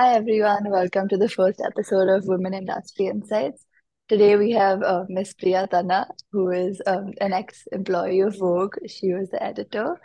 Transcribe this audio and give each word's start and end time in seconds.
Hi 0.00 0.14
everyone, 0.14 0.70
welcome 0.70 1.08
to 1.08 1.18
the 1.18 1.28
first 1.28 1.60
episode 1.60 2.08
of 2.08 2.24
Women 2.24 2.54
Industry 2.54 3.08
Insights. 3.08 3.66
Today 4.08 4.34
we 4.34 4.52
have 4.52 4.82
uh, 4.82 5.04
Miss 5.10 5.34
Priya 5.34 5.68
Tanna, 5.70 6.06
who 6.32 6.50
is 6.50 6.80
um, 6.86 7.12
an 7.20 7.34
ex-employee 7.34 8.20
of 8.20 8.38
Vogue. 8.38 8.76
She 8.88 9.12
was 9.12 9.28
the 9.28 9.42
editor. 9.42 10.00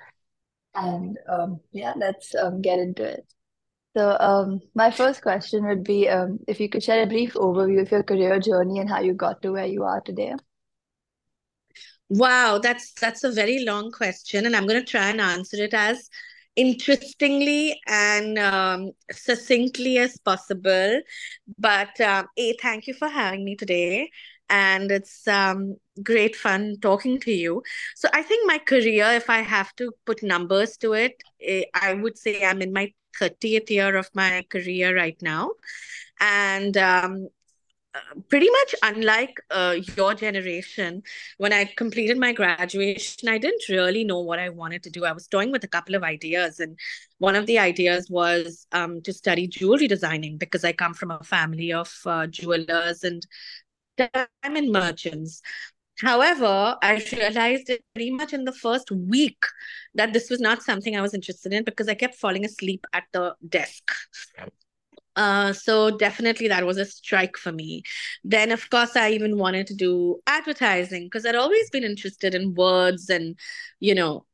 And 0.73 1.17
um, 1.29 1.61
yeah, 1.71 1.93
let's 1.95 2.35
um, 2.35 2.61
get 2.61 2.79
into 2.79 3.05
it. 3.05 3.25
So 3.95 4.17
um, 4.19 4.59
my 4.75 4.91
first 4.91 5.21
question 5.21 5.65
would 5.65 5.85
be 5.85 6.09
um, 6.09 6.39
if 6.45 6.59
you 6.59 6.67
could 6.67 6.83
share 6.83 7.01
a 7.01 7.07
brief 7.07 7.35
overview 7.35 7.81
of 7.81 7.89
your 7.89 8.03
career 8.03 8.37
journey 8.37 8.79
and 8.79 8.89
how 8.89 8.99
you 8.99 9.13
got 9.13 9.41
to 9.43 9.53
where 9.53 9.65
you 9.65 9.83
are 9.83 10.01
today. 10.01 10.33
Wow, 12.09 12.59
that's 12.61 12.91
that's 12.99 13.23
a 13.23 13.31
very 13.31 13.63
long 13.63 13.93
question, 13.93 14.45
and 14.45 14.57
I'm 14.57 14.67
going 14.67 14.83
to 14.83 14.91
try 14.91 15.07
and 15.07 15.21
answer 15.21 15.55
it 15.55 15.73
as 15.73 16.09
interestingly 16.55 17.79
and 17.87 18.37
um, 18.39 18.91
succinctly 19.11 19.97
as 19.99 20.17
possible. 20.17 21.01
But 21.57 21.99
um, 22.01 22.27
a, 22.37 22.53
thank 22.61 22.87
you 22.87 22.93
for 22.93 23.07
having 23.07 23.43
me 23.45 23.55
today, 23.55 24.09
and 24.49 24.91
it's 24.91 25.27
um, 25.27 25.77
great 26.03 26.35
fun 26.35 26.77
talking 26.81 27.19
to 27.21 27.31
you. 27.31 27.63
So 27.95 28.09
I 28.13 28.21
think 28.21 28.47
my 28.47 28.59
career, 28.59 29.05
if 29.13 29.29
I 29.29 29.39
have 29.41 29.75
to 29.77 29.91
put 30.05 30.23
numbers 30.23 30.77
to 30.77 30.93
it, 30.93 31.21
eh, 31.41 31.63
I 31.73 31.93
would 31.93 32.17
say 32.17 32.43
I'm 32.43 32.61
in 32.61 32.73
my 32.73 32.93
30th 33.19 33.69
year 33.71 33.95
of 33.97 34.09
my 34.13 34.43
career 34.49 34.95
right 34.95 35.17
now, 35.21 35.51
and 36.19 36.75
um, 36.77 37.29
pretty 38.29 38.49
much 38.49 38.75
unlike 38.83 39.39
uh, 39.51 39.75
your 39.97 40.13
generation 40.13 41.01
when 41.37 41.53
i 41.53 41.65
completed 41.77 42.17
my 42.17 42.31
graduation 42.31 43.29
i 43.29 43.37
didn't 43.37 43.67
really 43.69 44.03
know 44.03 44.19
what 44.19 44.39
i 44.39 44.49
wanted 44.49 44.83
to 44.83 44.89
do 44.89 45.05
i 45.05 45.11
was 45.11 45.27
toying 45.27 45.51
with 45.51 45.63
a 45.63 45.67
couple 45.67 45.95
of 45.95 46.03
ideas 46.03 46.59
and 46.59 46.77
one 47.19 47.35
of 47.35 47.45
the 47.45 47.59
ideas 47.59 48.09
was 48.09 48.67
um, 48.71 49.01
to 49.01 49.13
study 49.13 49.47
jewelry 49.47 49.87
designing 49.87 50.37
because 50.37 50.63
i 50.63 50.71
come 50.71 50.93
from 50.93 51.11
a 51.11 51.23
family 51.23 51.71
of 51.73 51.93
uh, 52.05 52.27
jewelers 52.27 53.03
and 53.03 53.25
diamond 53.97 54.71
merchants 54.71 55.41
However, 56.01 56.75
I 56.81 57.01
realized 57.13 57.71
pretty 57.93 58.11
much 58.11 58.33
in 58.33 58.43
the 58.43 58.51
first 58.51 58.91
week 58.91 59.41
that 59.93 60.11
this 60.11 60.29
was 60.29 60.41
not 60.41 60.61
something 60.61 60.95
I 60.95 61.01
was 61.01 61.13
interested 61.13 61.53
in 61.53 61.63
because 61.63 61.87
I 61.87 61.95
kept 61.95 62.15
falling 62.15 62.43
asleep 62.43 62.85
at 62.91 63.05
the 63.13 63.35
desk. 63.47 63.91
Uh, 65.15 65.53
so 65.53 65.91
definitely 65.97 66.47
that 66.49 66.65
was 66.65 66.77
a 66.77 66.85
strike 66.85 67.37
for 67.37 67.51
me. 67.51 67.83
Then, 68.23 68.51
of 68.51 68.69
course, 68.69 68.95
I 68.97 69.11
even 69.11 69.37
wanted 69.37 69.67
to 69.67 69.73
do 69.75 70.19
advertising 70.27 71.05
because 71.05 71.25
I'd 71.25 71.35
always 71.35 71.69
been 71.69 71.83
interested 71.85 72.35
in 72.35 72.53
words 72.53 73.09
and, 73.09 73.37
you 73.79 73.95
know, 73.95 74.25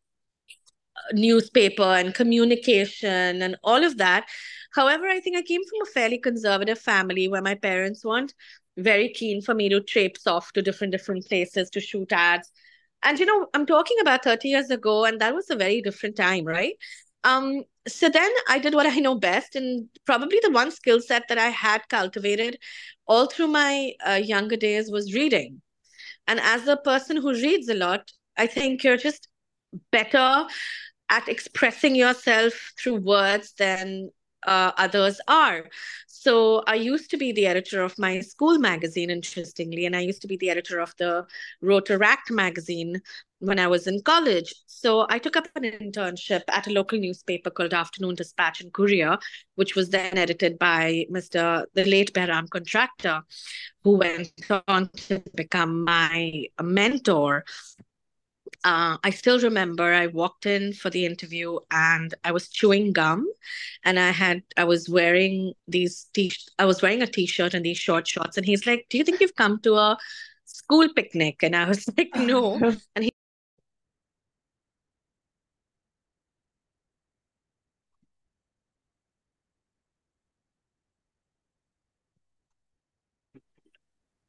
newspaper 1.14 1.84
and 1.84 2.14
communication 2.14 3.42
and 3.42 3.56
all 3.64 3.84
of 3.84 3.98
that. 3.98 4.26
However, 4.74 5.08
I 5.08 5.20
think 5.20 5.38
I 5.38 5.42
came 5.42 5.62
from 5.64 5.82
a 5.82 5.92
fairly 5.92 6.18
conservative 6.18 6.80
family 6.80 7.28
where 7.28 7.42
my 7.42 7.56
parents 7.56 8.06
weren't 8.06 8.34
very 8.78 9.10
keen 9.10 9.42
for 9.42 9.54
me 9.54 9.70
to 9.70 9.82
traipse 9.82 10.26
off 10.28 10.52
to 10.54 10.62
different 10.62 10.92
different 10.92 11.28
places 11.28 11.70
to 11.72 11.82
shoot 11.82 12.12
ads. 12.12 12.52
And 13.04 13.20
you 13.20 13.26
know, 13.26 13.48
I'm 13.54 13.66
talking 13.66 13.98
about 14.02 14.24
30 14.24 14.50
years 14.50 14.70
ago, 14.70 15.06
and 15.06 15.20
that 15.22 15.34
was 15.36 15.50
a 15.50 15.56
very 15.56 15.82
different 15.82 16.16
time, 16.16 16.46
right? 16.46 16.76
Um, 17.24 17.64
so 17.88 18.10
then 18.10 18.32
I 18.48 18.60
did 18.60 18.76
what 18.76 18.86
I 18.86 18.96
know 18.98 19.16
best, 19.16 19.56
and 19.56 19.90
probably 20.06 20.40
the 20.42 20.52
one 20.52 20.72
skill 20.72 21.02
set 21.02 21.28
that 21.30 21.38
I 21.38 21.50
had 21.50 21.88
cultivated 21.90 22.58
all 23.08 23.28
through 23.28 23.48
my 23.48 23.94
uh, 24.08 24.14
younger 24.14 24.56
days 24.56 24.92
was 24.92 25.14
reading. 25.14 25.62
And 26.28 26.40
as 26.40 26.68
a 26.68 26.78
person 26.78 27.18
who 27.18 27.34
reads 27.34 27.70
a 27.70 27.74
lot, 27.74 28.12
I 28.38 28.48
think 28.48 28.84
you're 28.84 28.98
just 28.98 29.28
better 29.92 30.46
at 31.10 31.28
expressing 31.28 31.96
yourself 31.96 32.72
through 32.80 32.98
words 32.98 33.54
than 33.58 34.12
uh, 34.46 34.72
others 34.78 35.20
are. 35.28 35.66
So 36.08 36.64
I 36.68 36.76
used 36.76 37.10
to 37.12 37.18
be 37.18 37.32
the 37.32 37.48
editor 37.48 37.82
of 37.82 37.98
my 37.98 38.20
school 38.22 38.60
magazine, 38.60 39.10
interestingly, 39.10 39.86
and 39.86 39.96
I 39.96 40.02
used 40.02 40.22
to 40.22 40.28
be 40.28 40.38
the 40.38 40.50
editor 40.50 40.80
of 40.80 40.94
the 40.98 41.26
Rotaract 41.64 42.30
magazine 42.30 43.02
when 43.40 43.58
I 43.58 43.68
was 43.68 43.88
in 43.88 44.02
college. 44.04 44.54
So 44.68 45.08
I 45.10 45.18
took 45.18 45.36
up 45.36 45.48
an 45.56 45.64
internship 45.64 46.44
at 46.48 46.68
a 46.68 46.72
local 46.72 47.00
newspaper 47.00 47.50
called 47.50 47.74
Afternoon 47.74 48.16
Despatch 48.16 48.62
and 48.62 48.72
Courier, 48.72 49.18
which 49.56 49.76
was 49.76 49.90
then 49.90 50.18
edited 50.18 50.60
by 50.60 51.06
Mr. 51.12 51.66
the 51.74 51.86
late 51.86 52.14
Behram 52.14 52.48
Contractor, 52.50 53.24
who 53.84 53.98
went 53.98 54.32
on 54.68 54.90
to 54.90 55.24
become 55.36 55.84
my 55.84 56.46
mentor 56.62 57.44
uh, 58.64 58.98
I 59.04 59.10
still 59.12 59.40
remember 59.40 59.94
I 59.94 60.08
walked 60.08 60.46
in 60.46 60.74
for 60.74 60.90
the 60.90 61.06
interview 61.06 61.60
and 61.72 62.14
I 62.24 62.32
was 62.32 62.48
chewing 62.50 62.94
gum 62.94 63.28
and 63.84 64.00
I 64.00 64.12
had 64.12 64.44
I 64.58 64.66
was 64.66 64.90
wearing 64.90 65.54
these 65.68 66.08
t 66.14 66.32
I 66.60 66.66
was 66.66 66.82
wearing 66.82 67.02
a 67.02 67.08
t-shirt 67.08 67.54
and 67.54 67.66
these 67.66 67.78
short 67.80 68.08
shorts 68.08 68.38
and 68.38 68.46
he's 68.46 68.66
like, 68.68 68.86
"Do 68.90 68.98
you 68.98 69.04
think 69.04 69.20
you've 69.22 69.36
come 69.36 69.60
to 69.62 69.76
a 69.76 69.98
school 70.46 70.88
picnic?" 70.96 71.44
And 71.44 71.56
I 71.56 71.68
was 71.68 71.86
like, 71.98 72.16
"No." 72.16 72.56
and 72.96 73.06
he 73.06 73.12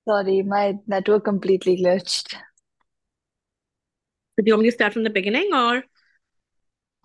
Sorry, 0.07 0.43
my 0.43 0.79
network 0.87 1.25
completely 1.25 1.77
glitched. 1.77 2.37
Do 4.43 4.49
you 4.51 4.55
want 4.55 4.65
me 4.65 4.71
to 4.71 4.75
start 4.75 4.93
from 4.93 5.05
the 5.05 5.11
beginning 5.11 5.51
or? 5.55 5.85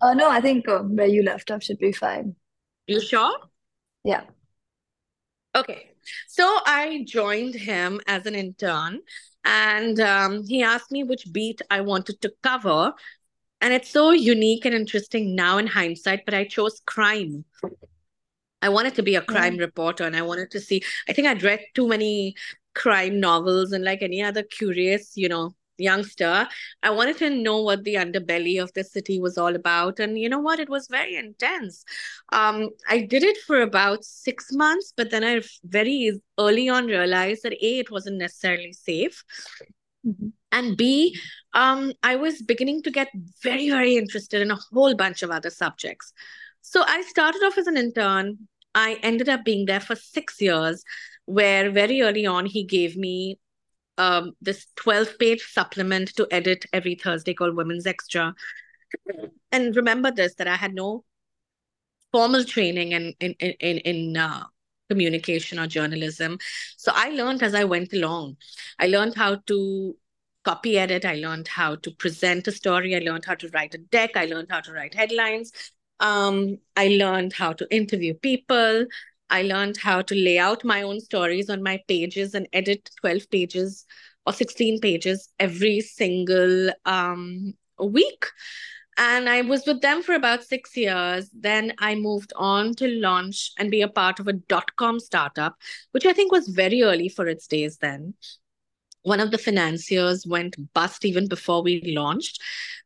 Uh, 0.00 0.12
no, 0.14 0.28
I 0.30 0.40
think 0.40 0.68
uh, 0.68 0.80
where 0.80 1.06
you 1.06 1.22
left 1.22 1.50
off 1.50 1.62
should 1.62 1.78
be 1.78 1.92
fine. 1.92 2.34
You 2.88 3.00
sure? 3.00 3.38
Yeah. 4.04 4.24
Okay. 5.54 5.90
So 6.26 6.44
I 6.66 7.04
joined 7.06 7.54
him 7.54 8.00
as 8.06 8.26
an 8.26 8.34
intern 8.34 9.00
and 9.44 9.98
um, 10.00 10.44
he 10.46 10.62
asked 10.62 10.90
me 10.90 11.04
which 11.04 11.32
beat 11.32 11.60
I 11.70 11.80
wanted 11.80 12.20
to 12.22 12.32
cover. 12.42 12.92
And 13.60 13.74
it's 13.74 13.90
so 13.90 14.10
unique 14.12 14.64
and 14.66 14.74
interesting 14.74 15.34
now 15.36 15.58
in 15.58 15.66
hindsight, 15.68 16.24
but 16.26 16.34
I 16.34 16.44
chose 16.44 16.80
crime. 16.86 17.44
I 18.60 18.68
wanted 18.70 18.94
to 18.96 19.02
be 19.02 19.14
a 19.14 19.22
crime 19.22 19.56
Yeah. 19.56 19.56
reporter 19.56 20.04
and 20.04 20.16
I 20.16 20.22
wanted 20.22 20.50
to 20.52 20.60
see, 20.60 20.82
I 21.08 21.12
think 21.12 21.28
I'd 21.28 21.42
read 21.42 21.60
too 21.74 21.86
many 21.88 22.34
crime 22.74 23.20
novels 23.20 23.72
and 23.72 23.84
like 23.84 24.02
any 24.02 24.22
other 24.22 24.42
curious, 24.42 25.12
you 25.16 25.28
know, 25.28 25.54
youngster, 25.78 26.48
I 26.82 26.90
wanted 26.90 27.18
to 27.18 27.30
know 27.30 27.62
what 27.62 27.84
the 27.84 27.94
underbelly 27.94 28.62
of 28.62 28.72
the 28.74 28.84
city 28.84 29.18
was 29.20 29.38
all 29.38 29.54
about. 29.54 29.98
And 30.00 30.18
you 30.18 30.28
know 30.28 30.38
what? 30.38 30.60
It 30.60 30.68
was 30.68 30.88
very 30.88 31.16
intense. 31.16 31.84
Um, 32.32 32.70
I 32.88 33.00
did 33.00 33.22
it 33.22 33.38
for 33.46 33.60
about 33.60 34.04
six 34.04 34.52
months, 34.52 34.92
but 34.96 35.10
then 35.10 35.24
I 35.24 35.40
very 35.64 36.20
early 36.38 36.68
on 36.68 36.86
realized 36.86 37.42
that 37.44 37.52
A, 37.52 37.78
it 37.78 37.90
wasn't 37.90 38.18
necessarily 38.18 38.72
safe. 38.72 39.24
Mhm. 40.06 40.32
And 40.52 40.76
B, 40.76 41.18
um, 41.54 41.92
I 42.02 42.16
was 42.16 42.42
beginning 42.42 42.82
to 42.82 42.90
get 42.90 43.08
very, 43.42 43.68
very 43.68 43.96
interested 43.96 44.40
in 44.40 44.50
a 44.50 44.58
whole 44.72 44.94
bunch 44.94 45.22
of 45.22 45.30
other 45.30 45.50
subjects. 45.50 46.12
So 46.62 46.82
I 46.86 47.02
started 47.02 47.42
off 47.44 47.58
as 47.58 47.66
an 47.66 47.76
intern. 47.76 48.48
I 48.74 48.98
ended 49.02 49.28
up 49.28 49.44
being 49.44 49.66
there 49.66 49.80
for 49.80 49.96
six 49.96 50.40
years, 50.40 50.84
where 51.24 51.70
very 51.70 52.02
early 52.02 52.26
on 52.26 52.46
he 52.46 52.64
gave 52.64 52.96
me 52.96 53.38
um, 53.98 54.32
this 54.40 54.66
12 54.76 55.18
page 55.18 55.42
supplement 55.42 56.14
to 56.16 56.26
edit 56.30 56.64
every 56.72 56.94
Thursday 56.94 57.34
called 57.34 57.56
Women's 57.56 57.86
Extra. 57.86 58.34
And 59.52 59.76
remember 59.76 60.10
this 60.10 60.34
that 60.36 60.48
I 60.48 60.56
had 60.56 60.74
no 60.74 61.04
formal 62.12 62.44
training 62.44 62.92
in 62.92 63.14
in 63.20 63.32
in 63.34 63.78
in 63.78 64.16
uh, 64.16 64.44
communication 64.88 65.58
or 65.58 65.66
journalism. 65.66 66.38
So 66.76 66.92
I 66.94 67.10
learned 67.10 67.42
as 67.42 67.54
I 67.54 67.64
went 67.64 67.92
along. 67.92 68.36
I 68.78 68.86
learned 68.86 69.14
how 69.16 69.36
to 69.46 69.96
copy 70.44 70.78
edit. 70.78 71.04
I 71.04 71.16
learned 71.16 71.48
how 71.48 71.76
to 71.76 71.90
present 71.90 72.48
a 72.48 72.52
story. 72.52 72.96
I 72.96 73.00
learned 73.00 73.24
how 73.26 73.34
to 73.34 73.48
write 73.48 73.74
a 73.74 73.78
deck. 73.78 74.16
I 74.16 74.24
learned 74.26 74.48
how 74.50 74.60
to 74.60 74.72
write 74.72 74.94
headlines. 74.94 75.52
Um, 76.00 76.58
I 76.76 76.88
learned 76.88 77.32
how 77.32 77.52
to 77.54 77.66
interview 77.74 78.14
people. 78.14 78.86
I 79.30 79.42
learned 79.42 79.76
how 79.76 80.02
to 80.02 80.14
lay 80.14 80.38
out 80.38 80.64
my 80.64 80.82
own 80.82 81.00
stories 81.00 81.50
on 81.50 81.62
my 81.62 81.80
pages 81.88 82.34
and 82.34 82.48
edit 82.52 82.90
12 83.00 83.30
pages 83.30 83.86
or 84.26 84.32
16 84.32 84.80
pages 84.80 85.28
every 85.38 85.80
single 85.80 86.70
um, 86.84 87.54
week. 87.78 88.26
And 88.96 89.28
I 89.28 89.42
was 89.42 89.64
with 89.64 89.80
them 89.80 90.02
for 90.02 90.14
about 90.14 90.42
six 90.42 90.76
years. 90.76 91.30
Then 91.32 91.72
I 91.78 91.94
moved 91.94 92.32
on 92.34 92.74
to 92.74 92.88
launch 92.88 93.52
and 93.56 93.70
be 93.70 93.82
a 93.82 93.88
part 93.88 94.18
of 94.18 94.26
a 94.26 94.32
dot 94.32 94.74
com 94.76 94.98
startup, 94.98 95.56
which 95.92 96.04
I 96.04 96.12
think 96.12 96.32
was 96.32 96.48
very 96.48 96.82
early 96.82 97.08
for 97.08 97.28
its 97.28 97.46
days 97.46 97.78
then. 97.78 98.14
One 99.08 99.20
of 99.20 99.30
the 99.30 99.38
financiers 99.38 100.26
went 100.26 100.54
bust 100.74 101.04
even 101.04 101.28
before 101.28 101.62
we 101.62 101.82
launched. 101.94 102.40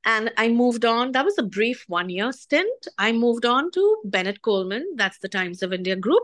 And 0.05 0.33
I 0.37 0.49
moved 0.49 0.85
on. 0.85 1.13
That 1.13 1.25
was 1.25 1.39
a 1.39 1.43
brief 1.43 1.85
one 1.89 2.09
year 2.09 2.33
stint. 2.33 2.87
I 2.99 3.13
moved 3.13 3.45
on 3.45 3.71
to 3.73 3.97
Bennett 4.05 4.43
Coleman, 4.43 4.95
that's 4.97 5.19
the 5.19 5.29
Times 5.29 5.63
of 5.63 5.73
India 5.73 5.97
group. 5.97 6.23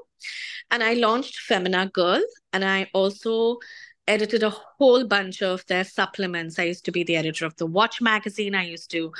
And 0.70 0.82
I 0.82 0.94
launched 0.94 1.38
Femina 1.38 1.90
Girl. 1.92 2.22
And 2.52 2.64
I 2.64 2.90
also 2.94 3.58
edited 4.06 4.42
a 4.42 4.50
whole 4.50 5.04
bunch 5.04 5.42
of 5.42 5.64
their 5.66 5.84
supplements. 5.84 6.58
I 6.58 6.64
used 6.64 6.84
to 6.86 6.92
be 6.92 7.04
the 7.04 7.16
editor 7.16 7.44
of 7.46 7.56
the 7.56 7.66
Watch 7.66 8.00
magazine. 8.00 8.54
I 8.54 8.64
used 8.64 8.90
to 8.92 9.12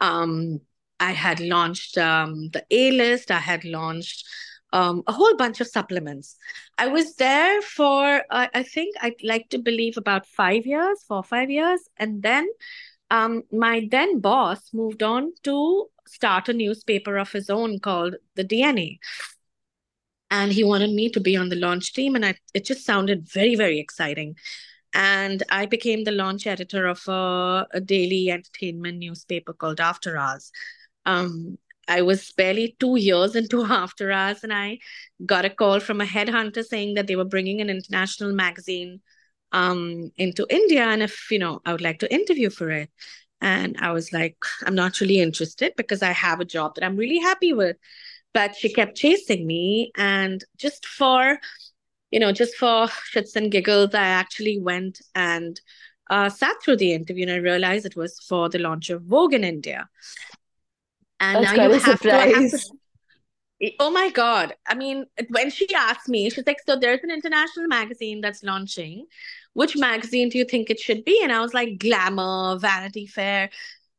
um, 0.00 0.60
I 1.02 1.12
had 1.12 1.40
launched 1.40 1.98
um, 1.98 2.48
the 2.50 2.64
A 2.70 2.92
list. 2.92 3.30
I 3.30 3.38
had 3.38 3.64
launched 3.64 4.24
um, 4.72 5.02
a 5.06 5.12
whole 5.12 5.36
bunch 5.36 5.60
of 5.60 5.66
supplements. 5.66 6.36
I 6.78 6.88
was 6.88 7.16
there 7.16 7.60
for, 7.60 8.22
I 8.30 8.62
think 8.62 8.96
I'd 9.00 9.22
like 9.22 9.50
to 9.50 9.58
believe 9.58 9.96
about 9.96 10.26
five 10.26 10.66
years, 10.66 11.02
four, 11.06 11.22
five 11.22 11.50
years. 11.50 11.80
And 11.98 12.22
then 12.22 12.48
um, 13.10 13.42
my 13.52 13.86
then 13.90 14.20
boss 14.20 14.70
moved 14.72 15.02
on 15.02 15.32
to 15.44 15.86
start 16.06 16.48
a 16.48 16.54
newspaper 16.54 17.18
of 17.18 17.30
his 17.30 17.50
own 17.50 17.78
called 17.78 18.16
The 18.34 18.44
DNA. 18.44 18.98
And 20.30 20.50
he 20.50 20.64
wanted 20.64 20.90
me 20.90 21.10
to 21.10 21.20
be 21.20 21.36
on 21.36 21.50
the 21.50 21.56
launch 21.56 21.92
team. 21.92 22.16
And 22.16 22.24
I, 22.24 22.34
it 22.54 22.64
just 22.64 22.86
sounded 22.86 23.28
very, 23.28 23.54
very 23.54 23.78
exciting. 23.78 24.36
And 24.94 25.42
I 25.50 25.66
became 25.66 26.04
the 26.04 26.12
launch 26.12 26.46
editor 26.46 26.86
of 26.86 27.06
a, 27.06 27.66
a 27.72 27.80
daily 27.80 28.30
entertainment 28.30 28.98
newspaper 28.98 29.52
called 29.52 29.80
After 29.80 30.16
Hours. 30.16 30.50
Um, 31.04 31.58
I 31.88 32.02
was 32.02 32.32
barely 32.32 32.76
two 32.78 32.96
years 32.96 33.34
into 33.36 33.64
After 33.70 34.12
Hours, 34.12 34.42
and 34.42 34.52
I 34.52 34.78
got 35.24 35.44
a 35.44 35.50
call 35.50 35.80
from 35.80 36.00
a 36.00 36.06
headhunter 36.06 36.64
saying 36.64 36.94
that 36.94 37.06
they 37.06 37.16
were 37.16 37.24
bringing 37.24 37.60
an 37.60 37.70
international 37.70 38.32
magazine 38.32 39.00
um, 39.52 40.10
into 40.16 40.46
India, 40.50 40.84
and 40.84 41.02
if 41.02 41.30
you 41.30 41.38
know, 41.38 41.60
I 41.64 41.72
would 41.72 41.80
like 41.80 41.98
to 42.00 42.12
interview 42.12 42.50
for 42.50 42.70
it. 42.70 42.90
And 43.40 43.76
I 43.80 43.90
was 43.90 44.12
like, 44.12 44.36
I'm 44.64 44.74
not 44.76 45.00
really 45.00 45.20
interested 45.20 45.72
because 45.76 46.02
I 46.02 46.12
have 46.12 46.40
a 46.40 46.44
job 46.44 46.76
that 46.76 46.84
I'm 46.84 46.96
really 46.96 47.18
happy 47.18 47.52
with. 47.52 47.76
But 48.32 48.54
she 48.54 48.72
kept 48.72 48.96
chasing 48.96 49.46
me, 49.46 49.92
and 49.96 50.42
just 50.56 50.86
for, 50.86 51.38
you 52.10 52.20
know, 52.20 52.32
just 52.32 52.56
for 52.56 52.86
shits 53.12 53.36
and 53.36 53.50
giggles, 53.50 53.94
I 53.94 54.06
actually 54.06 54.58
went 54.58 55.00
and 55.14 55.60
uh, 56.08 56.30
sat 56.30 56.56
through 56.62 56.76
the 56.76 56.92
interview, 56.92 57.24
and 57.24 57.32
I 57.32 57.36
realized 57.36 57.84
it 57.84 57.96
was 57.96 58.18
for 58.20 58.48
the 58.48 58.58
launch 58.58 58.88
of 58.90 59.02
Vogue 59.02 59.34
in 59.34 59.44
India. 59.44 59.88
And 61.22 61.44
That's 61.44 61.56
now 61.56 61.68
you 61.68 61.78
have 61.78 62.00
to, 62.00 62.50
to. 62.50 62.58
Oh 63.78 63.92
my 63.92 64.10
God. 64.10 64.54
I 64.66 64.74
mean, 64.74 65.06
when 65.28 65.48
she 65.48 65.72
asked 65.72 66.08
me, 66.08 66.28
she's 66.30 66.44
like, 66.44 66.58
So 66.66 66.74
there's 66.74 66.98
an 67.04 67.12
international 67.12 67.68
magazine 67.68 68.20
that's 68.20 68.42
launching. 68.42 69.06
Which 69.52 69.76
magazine 69.76 70.30
do 70.30 70.38
you 70.38 70.44
think 70.44 70.68
it 70.68 70.80
should 70.80 71.04
be? 71.04 71.20
And 71.22 71.30
I 71.30 71.40
was 71.40 71.54
like, 71.54 71.78
Glamour, 71.78 72.58
Vanity 72.58 73.06
Fair. 73.06 73.50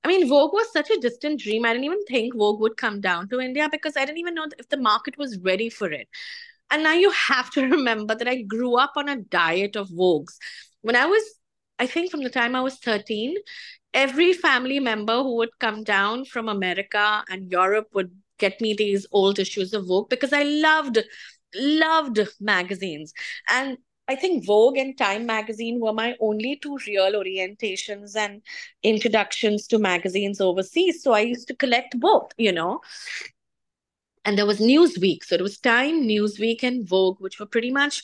I 0.03 0.09
mean, 0.09 0.27
Vogue 0.27 0.51
was 0.51 0.69
such 0.73 0.89
a 0.89 0.99
distant 0.99 1.39
dream. 1.39 1.65
I 1.65 1.71
didn't 1.71 1.85
even 1.85 2.03
think 2.03 2.35
Vogue 2.35 2.59
would 2.59 2.75
come 2.75 2.99
down 2.99 3.29
to 3.29 3.39
India 3.39 3.69
because 3.71 3.95
I 3.95 4.03
didn't 4.03 4.17
even 4.17 4.35
know 4.35 4.47
if 4.59 4.67
the 4.67 4.75
market 4.75 5.17
was 5.17 5.39
ready 5.39 5.69
for 5.69 5.89
it. 5.89 6.09
And 6.69 6.83
now 6.83 6.93
you 6.93 7.09
have 7.29 7.49
to 7.51 7.61
remember 7.61 8.15
that 8.15 8.27
I 8.27 8.41
grew 8.41 8.75
up 8.75 8.93
on 8.97 9.07
a 9.07 9.15
diet 9.15 9.77
of 9.77 9.87
Vogues. 9.87 10.35
When 10.81 10.97
I 10.97 11.05
was, 11.05 11.23
I 11.79 11.87
think 11.87 12.11
from 12.11 12.23
the 12.23 12.29
time 12.29 12.53
I 12.53 12.61
was 12.61 12.75
13, 12.79 13.37
every 13.93 14.33
family 14.33 14.79
member 14.79 15.17
who 15.21 15.35
would 15.37 15.59
come 15.59 15.83
down 15.83 16.25
from 16.25 16.49
America 16.49 17.23
and 17.29 17.51
Europe 17.51 17.89
would 17.93 18.11
get 18.39 18.59
me 18.59 18.73
these 18.73 19.05
old 19.11 19.39
issues 19.39 19.73
of 19.73 19.87
Vogue 19.87 20.09
because 20.09 20.33
I 20.33 20.43
loved, 20.43 20.99
loved 21.55 22.19
magazines. 22.39 23.13
And 23.47 23.77
I 24.07 24.15
think 24.15 24.45
Vogue 24.45 24.77
and 24.77 24.97
Time 24.97 25.25
magazine 25.25 25.79
were 25.79 25.93
my 25.93 26.15
only 26.19 26.57
two 26.61 26.77
real 26.85 27.13
orientations 27.13 28.15
and 28.15 28.41
introductions 28.81 29.67
to 29.67 29.79
magazines 29.79 30.41
overseas. 30.41 31.01
So 31.01 31.13
I 31.13 31.21
used 31.21 31.47
to 31.47 31.55
collect 31.55 31.99
both, 31.99 32.31
you 32.37 32.51
know. 32.51 32.81
And 34.25 34.37
there 34.37 34.45
was 34.45 34.59
Newsweek. 34.59 35.23
So 35.23 35.35
it 35.35 35.41
was 35.41 35.57
Time, 35.59 36.03
Newsweek, 36.03 36.63
and 36.63 36.87
Vogue, 36.87 37.19
which 37.19 37.39
were 37.39 37.45
pretty 37.45 37.71
much 37.71 38.03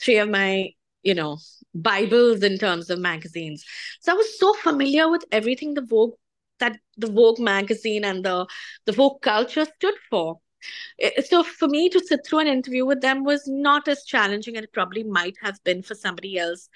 three 0.00 0.18
of 0.18 0.28
my, 0.28 0.70
you 1.02 1.14
know, 1.14 1.38
Bibles 1.74 2.42
in 2.42 2.58
terms 2.58 2.90
of 2.90 2.98
magazines. 2.98 3.64
So 4.00 4.12
I 4.12 4.16
was 4.16 4.38
so 4.38 4.52
familiar 4.54 5.08
with 5.10 5.24
everything 5.30 5.74
the 5.74 5.82
Vogue 5.82 6.14
that 6.58 6.78
the 6.96 7.10
Vogue 7.10 7.38
magazine 7.38 8.04
and 8.04 8.24
the 8.24 8.46
the 8.86 8.92
Vogue 8.92 9.22
culture 9.22 9.64
stood 9.64 9.94
for. 10.10 10.40
So 11.24 11.42
for 11.42 11.68
me 11.68 11.88
to 11.88 12.00
sit 12.00 12.20
through 12.26 12.40
an 12.40 12.46
interview 12.46 12.84
with 12.84 13.00
them 13.00 13.24
was 13.24 13.46
not 13.46 13.88
as 13.88 14.04
challenging 14.04 14.56
as 14.56 14.64
it 14.64 14.72
probably 14.72 15.04
might 15.04 15.36
have 15.42 15.62
been 15.64 15.82
for 15.82 15.94
somebody 15.94 16.38
else 16.38 16.68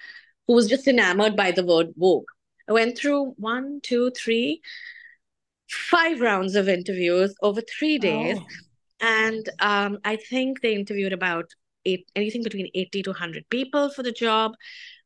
who 0.47 0.53
was 0.53 0.67
just 0.67 0.87
enamored 0.87 1.35
by 1.35 1.51
the 1.51 1.65
word 1.65 1.93
Vogue. 1.95 2.25
I 2.67 2.73
went 2.73 2.97
through 2.97 3.35
one, 3.37 3.79
two, 3.83 4.09
three, 4.11 4.61
five 5.69 6.21
rounds 6.21 6.55
of 6.55 6.67
interviews 6.67 7.35
over 7.41 7.61
three 7.61 7.97
days. 7.99 8.37
Oh. 8.39 8.45
And 9.01 9.47
um, 9.59 9.99
I 10.03 10.15
think 10.15 10.61
they 10.61 10.73
interviewed 10.73 11.13
about 11.13 11.53
eight, 11.85 12.09
anything 12.15 12.43
between 12.43 12.69
80 12.73 13.03
to 13.03 13.09
100 13.11 13.49
people 13.49 13.89
for 13.89 14.03
the 14.03 14.11
job. 14.11 14.55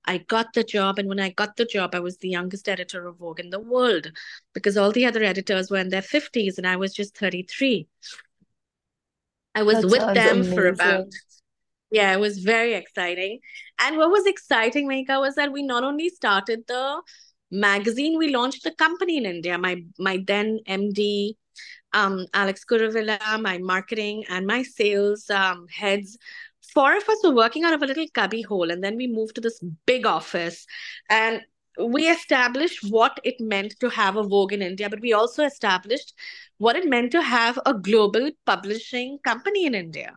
I 0.06 0.20
got 0.20 0.54
the 0.54 0.64
job, 0.64 0.98
and 0.98 1.10
when 1.10 1.20
I 1.20 1.30
got 1.30 1.58
the 1.58 1.66
job, 1.66 1.94
I 1.94 2.00
was 2.00 2.18
the 2.18 2.30
youngest 2.30 2.70
editor 2.70 3.06
of 3.06 3.18
Vogue 3.18 3.40
in 3.40 3.50
the 3.50 3.60
world 3.60 4.12
because 4.54 4.78
all 4.78 4.92
the 4.92 5.06
other 5.06 5.24
editors 5.24 5.70
were 5.70 5.78
in 5.78 5.90
their 5.90 6.02
50s 6.02 6.58
and 6.58 6.66
I 6.66 6.78
was 6.78 6.94
just 6.94 7.18
33. 7.18 7.88
I 9.56 9.64
was 9.64 9.82
that 9.82 9.88
with 9.88 10.14
them 10.16 10.38
amazing. 10.38 10.56
for 10.56 10.68
about 10.68 11.06
yeah, 11.92 12.14
it 12.14 12.20
was 12.20 12.40
very 12.40 12.76
exciting. 12.76 13.40
And 13.80 13.98
what 13.98 14.12
was 14.12 14.28
exciting, 14.28 14.88
Megha, 14.88 15.20
was 15.20 15.36
that 15.36 15.52
we 15.52 15.64
not 15.64 15.84
only 15.84 16.10
started 16.10 16.66
the 16.68 17.02
magazine, 17.52 18.18
we 18.18 18.34
launched 18.34 18.64
the 18.64 18.72
company 18.72 19.18
in 19.18 19.26
India. 19.26 19.58
My 19.58 19.84
my 19.98 20.24
then 20.26 20.60
MD, 20.68 21.34
um, 21.94 22.28
Alex 22.34 22.64
Kuruvilla, 22.64 23.20
my 23.42 23.58
marketing 23.58 24.24
and 24.30 24.46
my 24.46 24.62
sales 24.64 25.30
um, 25.30 25.66
heads 25.68 26.18
four 26.74 26.96
of 26.96 27.08
us 27.08 27.24
were 27.24 27.36
working 27.36 27.64
out 27.64 27.74
of 27.74 27.82
a 27.82 27.86
little 27.86 28.08
cubby 28.14 28.42
hole 28.42 28.72
and 28.72 28.84
then 28.84 28.96
we 28.96 29.08
moved 29.08 29.36
to 29.36 29.42
this 29.42 29.60
big 29.86 30.06
office 30.06 30.66
and 31.10 31.42
we 31.78 32.10
established 32.10 32.80
what 32.90 33.20
it 33.24 33.40
meant 33.40 33.76
to 33.80 33.90
have 33.90 34.18
a 34.18 34.24
vogue 34.24 34.54
in 34.54 34.62
india 34.62 34.90
but 34.90 35.02
we 35.02 35.14
also 35.14 35.44
established 35.44 36.14
what 36.58 36.76
it 36.76 36.88
meant 36.88 37.12
to 37.12 37.22
have 37.22 37.60
a 37.66 37.74
global 37.74 38.30
publishing 38.46 39.18
company 39.24 39.66
in 39.66 39.76
india. 39.76 40.14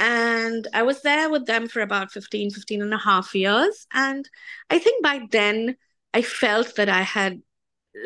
And 0.00 0.68
i 0.72 0.82
was 0.82 1.02
there 1.02 1.28
with 1.30 1.46
them 1.46 1.66
for 1.68 1.80
about 1.80 2.12
15 2.12 2.50
15 2.50 2.82
and 2.82 2.94
a 2.94 2.98
half 2.98 3.34
years 3.34 3.86
and 3.92 4.28
i 4.70 4.78
think 4.78 5.02
by 5.02 5.20
then 5.32 5.76
i 6.14 6.22
felt 6.22 6.76
that 6.76 6.88
i 6.88 7.00
had 7.02 7.42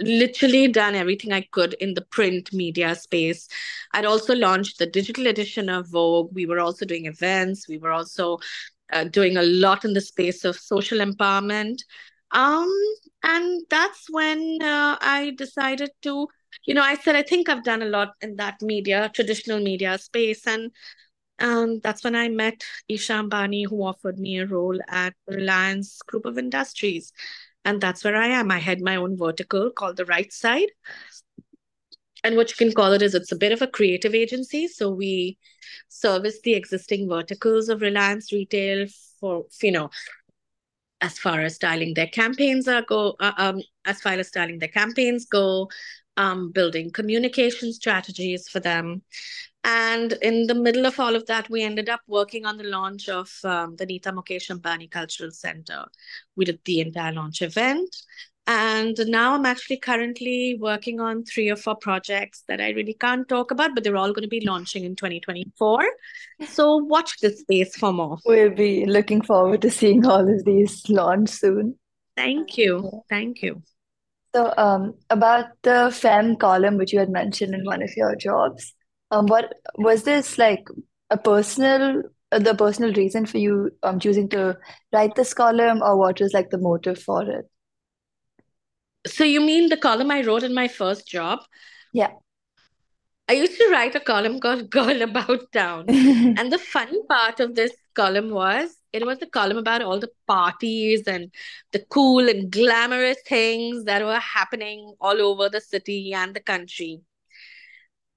literally 0.01 0.69
done 0.69 0.95
everything 0.95 1.33
I 1.33 1.47
could 1.51 1.75
in 1.75 1.95
the 1.95 2.03
print 2.03 2.53
media 2.53 2.95
space. 2.95 3.49
I'd 3.93 4.05
also 4.05 4.35
launched 4.35 4.79
the 4.79 4.87
digital 4.87 5.27
edition 5.27 5.69
of 5.69 5.89
Vogue. 5.89 6.31
We 6.33 6.47
were 6.47 6.61
also 6.61 6.85
doing 6.85 7.07
events. 7.07 7.69
We 7.69 7.79
were 7.79 7.93
also 7.93 8.39
uh, 8.93 9.05
doing 9.05 9.37
a 9.37 9.43
lot 9.43 9.85
in 9.85 9.93
the 9.93 10.01
space 10.01 10.45
of 10.45 10.57
social 10.57 10.99
empowerment. 10.99 11.79
Um, 12.31 12.73
and 13.23 13.63
that's 13.69 14.07
when 14.11 14.59
uh, 14.63 14.97
I 15.01 15.35
decided 15.37 15.91
to, 16.03 16.29
you 16.67 16.75
know, 16.75 16.83
I 16.83 16.97
said, 16.97 17.15
I 17.15 17.23
think 17.23 17.49
I've 17.49 17.65
done 17.65 17.83
a 17.83 17.87
lot 17.87 18.15
in 18.21 18.37
that 18.37 18.63
media, 18.63 19.11
traditional 19.15 19.61
media 19.61 19.99
space. 19.99 20.47
And 20.47 20.71
um, 21.39 21.81
that's 21.81 22.05
when 22.05 22.15
I 22.15 22.29
met 22.29 22.63
Isha 22.89 23.13
Ambani, 23.15 23.67
who 23.69 23.83
offered 23.83 24.19
me 24.19 24.39
a 24.39 24.47
role 24.47 24.79
at 24.89 25.15
Reliance 25.27 25.99
Group 26.07 26.25
of 26.25 26.39
Industries. 26.39 27.13
And 27.65 27.81
that's 27.81 28.05
where 28.05 28.17
I 28.17 28.29
am. 28.29 28.51
I 28.51 28.59
had 28.59 28.81
my 28.81 28.97
own 28.97 29.17
vertical 29.17 29.71
called 29.71 29.97
the 29.97 30.05
right 30.05 30.33
side. 30.33 30.69
And 32.25 32.37
what 32.37 32.51
you 32.51 32.57
can 32.57 32.73
call 32.73 32.93
it 32.93 33.03
is 33.03 33.15
it's 33.15 33.33
a 33.33 33.37
bit 33.37 33.53
of 33.53 33.63
a 33.63 33.67
creative 33.67 34.15
agency. 34.15 34.69
So 34.69 34.91
we 34.91 35.39
service 35.89 36.41
the 36.43 36.55
existing 36.55 37.09
verticals 37.09 37.69
of 37.69 37.81
Reliance 37.81 38.33
Retail 38.33 38.87
for, 39.19 39.47
you 39.63 39.73
know, 39.73 39.91
as 41.01 41.19
far 41.19 41.41
as 41.41 41.57
styling 41.57 41.95
their 41.95 42.07
campaigns 42.07 42.69
are 42.69 42.83
go, 42.83 43.17
uh, 43.19 43.33
um, 43.37 43.61
as 43.85 44.01
far 44.01 44.13
as 44.13 44.29
styling 44.29 44.61
their 44.61 44.69
campaigns 44.69 45.27
go, 45.27 45.69
um, 46.17 46.53
building 46.53 46.91
communication 46.91 47.73
strategies 47.73 48.49
for 48.49 48.61
them, 48.61 49.03
and 49.65 50.13
in 50.23 50.47
the 50.47 50.55
middle 50.55 50.87
of 50.87 50.99
all 50.99 51.15
of 51.15 51.27
that, 51.27 51.49
we 51.49 51.63
ended 51.63 51.89
up 51.89 52.01
working 52.09 52.47
on 52.47 52.57
the 52.57 52.65
launch 52.65 53.09
of 53.09 53.31
um, 53.45 53.77
the 53.77 53.87
Nita 53.87 54.13
Mukesh 54.13 54.51
Ambani 54.51 54.91
Cultural 54.91 55.31
Center. 55.31 55.85
We 56.37 56.45
did 56.45 56.61
the 56.65 56.81
entire 56.81 57.13
launch 57.13 57.43
event. 57.43 57.95
And 58.49 58.99
now 59.07 59.35
I'm 59.35 59.47
actually 59.47 59.77
currently 59.77 60.59
working 60.61 60.99
on 60.99 61.25
three 61.25 61.49
or 61.49 61.55
four 61.55 61.77
projects 61.77 62.43
that 62.49 62.61
I 62.61 62.71
really 62.71 62.95
can't 62.95 63.29
talk 63.29 63.53
about, 63.53 63.71
but 63.75 63.85
they're 63.85 63.97
all 63.97 64.13
going 64.13 64.25
to 64.25 64.29
be 64.29 64.45
launching 64.45 64.83
in 64.83 64.97
2024. 64.97 65.85
So 66.49 66.77
watch 66.79 67.21
this 67.21 67.39
space 67.39 67.77
for 67.77 67.93
more. 67.93 68.19
We'll 68.27 68.51
be 68.51 68.85
looking 68.85 69.23
forward 69.23 69.63
to 69.63 69.71
seeing 69.71 70.05
all 70.05 70.29
of 70.29 70.45
these 70.45 70.89
launch 70.89 71.29
soon. 71.29 71.79
Thank 72.17 72.59
you. 72.59 73.03
Thank 73.09 73.43
you. 73.43 73.63
So, 74.35 74.53
um, 74.57 74.95
about 75.11 75.47
the 75.63 75.91
FEM 75.93 76.37
column, 76.37 76.79
which 76.79 76.93
you 76.93 76.99
had 76.99 77.11
mentioned 77.11 77.55
in 77.55 77.65
one 77.65 77.83
of 77.83 77.91
your 77.97 78.17
jobs, 78.17 78.75
um, 79.13 79.27
what 79.27 79.53
was 79.77 80.03
this 80.05 80.39
like 80.39 80.67
a 81.11 81.17
personal 81.17 82.03
uh, 82.33 82.39
the 82.39 82.55
personal 82.55 82.93
reason 82.95 83.27
for 83.27 83.39
you 83.39 83.71
um 83.83 84.01
choosing 84.01 84.29
to 84.31 84.57
write 84.93 85.15
this 85.15 85.35
column, 85.35 85.83
or 85.83 85.97
what 85.99 86.21
was 86.21 86.33
like 86.33 86.51
the 86.51 86.59
motive 86.59 86.99
for 86.99 87.23
it? 87.23 87.49
So 89.07 89.25
you 89.25 89.41
mean 89.41 89.69
the 89.69 89.77
column 89.77 90.11
I 90.11 90.23
wrote 90.23 90.43
in 90.43 90.55
my 90.55 90.69
first 90.69 91.07
job? 91.07 91.41
Yeah. 91.93 92.13
I 93.29 93.35
used 93.35 93.59
to 93.59 93.69
write 93.71 93.95
a 93.95 94.01
column 94.01 94.41
called 94.41 94.71
Girl 94.79 95.03
About 95.03 95.53
Town. 95.53 95.85
and 95.89 96.53
the 96.53 96.59
funny 96.59 97.01
part 97.09 97.41
of 97.41 97.55
this 97.55 97.73
column 97.95 98.31
was 98.31 98.77
it 98.93 99.07
was 99.07 99.21
a 99.23 99.27
column 99.27 99.59
about 99.59 99.83
all 99.83 99.99
the 99.99 100.11
parties 100.27 101.03
and 101.07 101.31
the 101.73 101.85
cool 101.91 102.29
and 102.29 102.51
glamorous 102.51 103.19
things 103.27 103.85
that 103.85 104.05
were 104.05 104.19
happening 104.19 104.95
all 105.01 105.21
over 105.21 105.49
the 105.49 105.61
city 105.61 106.13
and 106.15 106.35
the 106.35 106.41
country. 106.41 107.01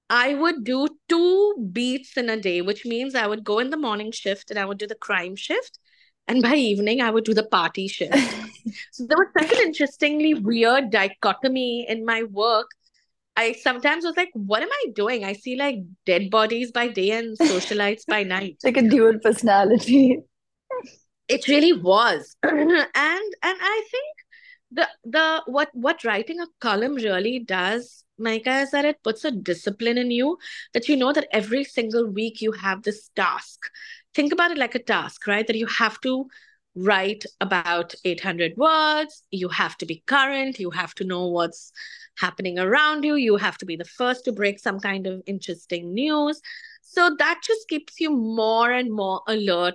I 0.08 0.34
would 0.34 0.64
do 0.64 0.88
two 1.08 1.68
beats 1.72 2.16
in 2.16 2.28
a 2.28 2.40
day, 2.40 2.62
which 2.62 2.84
means 2.84 3.14
I 3.14 3.26
would 3.26 3.42
go 3.42 3.58
in 3.58 3.70
the 3.70 3.76
morning 3.76 4.12
shift 4.12 4.50
and 4.50 4.58
I 4.58 4.64
would 4.64 4.78
do 4.78 4.86
the 4.86 4.94
crime 4.94 5.36
shift. 5.36 5.78
And 6.28 6.42
by 6.42 6.54
evening, 6.54 7.00
I 7.00 7.10
would 7.10 7.24
do 7.24 7.34
the 7.34 7.46
party 7.46 7.88
shift. 7.88 8.14
so 8.92 9.06
there 9.06 9.16
was 9.16 9.28
such 9.38 9.52
an 9.52 9.66
interestingly 9.66 10.34
weird 10.34 10.90
dichotomy 10.90 11.86
in 11.88 12.04
my 12.04 12.24
work. 12.24 12.68
I 13.36 13.52
sometimes 13.52 14.04
was 14.04 14.16
like, 14.16 14.30
what 14.32 14.62
am 14.62 14.70
I 14.70 14.86
doing? 14.94 15.24
I 15.24 15.34
see 15.34 15.56
like 15.56 15.76
dead 16.04 16.30
bodies 16.30 16.72
by 16.72 16.88
day 16.88 17.10
and 17.10 17.38
socialites 17.38 18.06
by 18.06 18.22
night. 18.34 18.56
like 18.64 18.76
a 18.76 18.82
dual 18.82 19.18
personality. 19.22 20.20
It 21.28 21.46
really 21.48 21.72
was. 21.72 22.36
and 22.42 22.84
and 22.94 23.32
I 23.42 23.84
think 23.90 24.16
the 24.72 24.88
the 25.04 25.42
what 25.46 25.68
what 25.74 26.04
writing 26.04 26.40
a 26.40 26.46
column 26.60 26.94
really 26.94 27.40
does 27.40 28.05
Micah, 28.18 28.60
is 28.60 28.70
that 28.70 28.84
it 28.84 29.02
puts 29.02 29.24
a 29.24 29.30
discipline 29.30 29.98
in 29.98 30.10
you 30.10 30.38
that 30.72 30.88
you 30.88 30.96
know 30.96 31.12
that 31.12 31.28
every 31.32 31.64
single 31.64 32.06
week 32.06 32.40
you 32.40 32.52
have 32.52 32.82
this 32.82 33.10
task. 33.16 33.60
Think 34.14 34.32
about 34.32 34.50
it 34.50 34.58
like 34.58 34.74
a 34.74 34.82
task, 34.82 35.26
right? 35.26 35.46
That 35.46 35.56
you 35.56 35.66
have 35.66 36.00
to 36.00 36.26
write 36.76 37.24
about 37.40 37.94
800 38.04 38.56
words. 38.56 39.22
You 39.30 39.48
have 39.48 39.76
to 39.78 39.86
be 39.86 40.02
current. 40.06 40.58
You 40.58 40.70
have 40.70 40.94
to 40.96 41.04
know 41.04 41.26
what's 41.26 41.72
happening 42.18 42.58
around 42.58 43.04
you. 43.04 43.16
You 43.16 43.36
have 43.36 43.58
to 43.58 43.66
be 43.66 43.76
the 43.76 43.84
first 43.84 44.24
to 44.26 44.32
break 44.32 44.58
some 44.58 44.78
kind 44.78 45.06
of 45.06 45.22
interesting 45.26 45.94
news. 45.94 46.40
So 46.82 47.14
that 47.18 47.40
just 47.42 47.68
keeps 47.68 48.00
you 48.00 48.10
more 48.10 48.70
and 48.70 48.92
more 48.92 49.22
alert. 49.26 49.74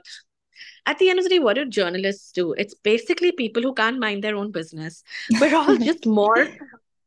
At 0.86 1.00
the 1.00 1.10
end 1.10 1.19
of 1.19 1.25
the 1.25 1.29
day, 1.29 1.39
what 1.39 1.55
do 1.55 1.65
journalists 1.65 2.31
do? 2.31 2.53
It's 2.53 2.74
basically 2.74 3.31
people 3.31 3.62
who 3.63 3.74
can't 3.74 4.00
mind 4.00 4.24
their 4.24 4.36
own 4.36 4.51
business. 4.51 5.03
We're 5.39 5.55
all 5.55 5.77
just 5.89 6.05
more 6.05 6.48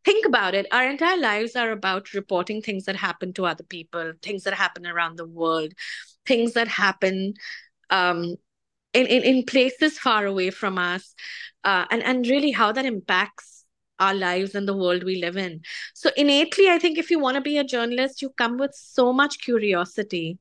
think 0.04 0.26
about 0.26 0.54
it. 0.54 0.66
Our 0.72 0.86
entire 0.86 1.18
lives 1.18 1.56
are 1.56 1.70
about 1.70 2.12
reporting 2.14 2.62
things 2.62 2.84
that 2.84 2.96
happen 2.96 3.32
to 3.34 3.46
other 3.46 3.64
people 3.64 4.12
things 4.22 4.44
that 4.44 4.54
happen 4.54 4.86
around 4.86 5.16
the 5.16 5.26
world 5.26 5.72
things 6.26 6.54
that 6.54 6.68
happen 6.68 7.34
um, 7.90 8.36
in, 8.92 9.06
in, 9.06 9.22
in 9.22 9.44
places 9.44 9.98
far 9.98 10.26
away 10.26 10.50
from 10.50 10.78
us 10.78 11.14
uh, 11.64 11.84
and, 11.90 12.02
and 12.02 12.26
really 12.26 12.50
how 12.50 12.72
that 12.72 12.84
impacts 12.84 13.64
our 13.98 14.14
lives 14.14 14.54
and 14.54 14.66
the 14.66 14.76
world 14.76 15.04
we 15.04 15.20
live 15.20 15.36
in. 15.36 15.60
So 15.94 16.10
innately 16.16 16.68
i 16.68 16.78
think 16.78 16.98
if 16.98 17.10
you 17.10 17.18
want 17.18 17.36
to 17.36 17.40
be 17.40 17.58
a 17.58 17.64
journalist 17.64 18.22
you 18.22 18.30
come 18.30 18.58
with 18.58 18.74
so 18.74 19.12
much 19.12 19.40
curiosity 19.40 20.38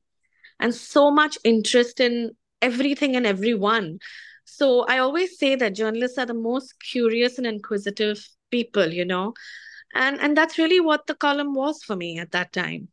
and 0.58 0.74
so 0.74 1.10
much 1.10 1.38
interest 1.44 2.00
in 2.00 2.32
everything 2.62 3.16
and 3.16 3.26
everyone. 3.26 3.98
So 4.44 4.84
i 4.88 4.98
always 4.98 5.38
say 5.38 5.54
that 5.56 5.74
journalists 5.74 6.18
are 6.18 6.26
the 6.26 6.34
most 6.34 6.74
curious 6.80 7.38
and 7.38 7.46
inquisitive 7.46 8.26
people 8.56 8.98
you 9.02 9.04
know? 9.14 9.26
And 9.94 10.20
and 10.20 10.36
that's 10.42 10.58
really 10.64 10.80
what 10.80 11.06
the 11.06 11.14
column 11.28 11.54
was 11.54 11.82
for 11.84 11.96
me 11.96 12.18
at 12.26 12.32
that 12.38 12.52
time. 12.52 12.88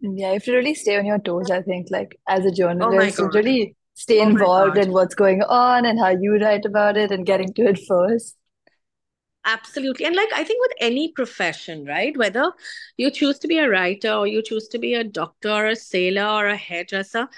Yeah 0.00 0.28
you 0.28 0.32
have 0.34 0.44
to 0.44 0.52
really 0.52 0.74
stay 0.74 0.96
on 0.96 1.06
your 1.06 1.18
toes 1.28 1.50
i 1.50 1.60
think 1.68 1.88
like 1.90 2.12
as 2.28 2.44
a 2.48 2.50
oh 2.50 2.56
journalist 2.58 3.20
oh 3.20 3.30
really 3.36 3.76
stay 3.94 4.20
oh 4.20 4.28
involved 4.28 4.78
in 4.78 4.92
what's 4.92 5.14
going 5.14 5.42
on 5.42 5.84
and 5.84 5.98
how 5.98 6.10
you 6.10 6.36
write 6.42 6.64
about 6.64 6.96
it 6.96 7.10
and 7.10 7.26
getting 7.26 7.52
to 7.54 7.62
it 7.62 7.80
first. 7.86 8.36
Absolutely. 9.44 10.06
And 10.06 10.14
like 10.14 10.32
i 10.34 10.44
think 10.44 10.60
with 10.60 10.72
any 10.88 11.10
profession 11.12 11.84
right 11.84 12.16
whether 12.16 12.52
you 12.96 13.10
choose 13.10 13.38
to 13.40 13.48
be 13.48 13.58
a 13.58 13.68
writer 13.68 14.12
or 14.12 14.26
you 14.26 14.42
choose 14.42 14.68
to 14.68 14.78
be 14.78 14.94
a 14.94 15.04
doctor 15.04 15.50
or 15.50 15.66
a 15.66 15.76
sailor 15.76 16.28
or 16.38 16.46
a 16.46 16.56
hairdresser 16.56 17.28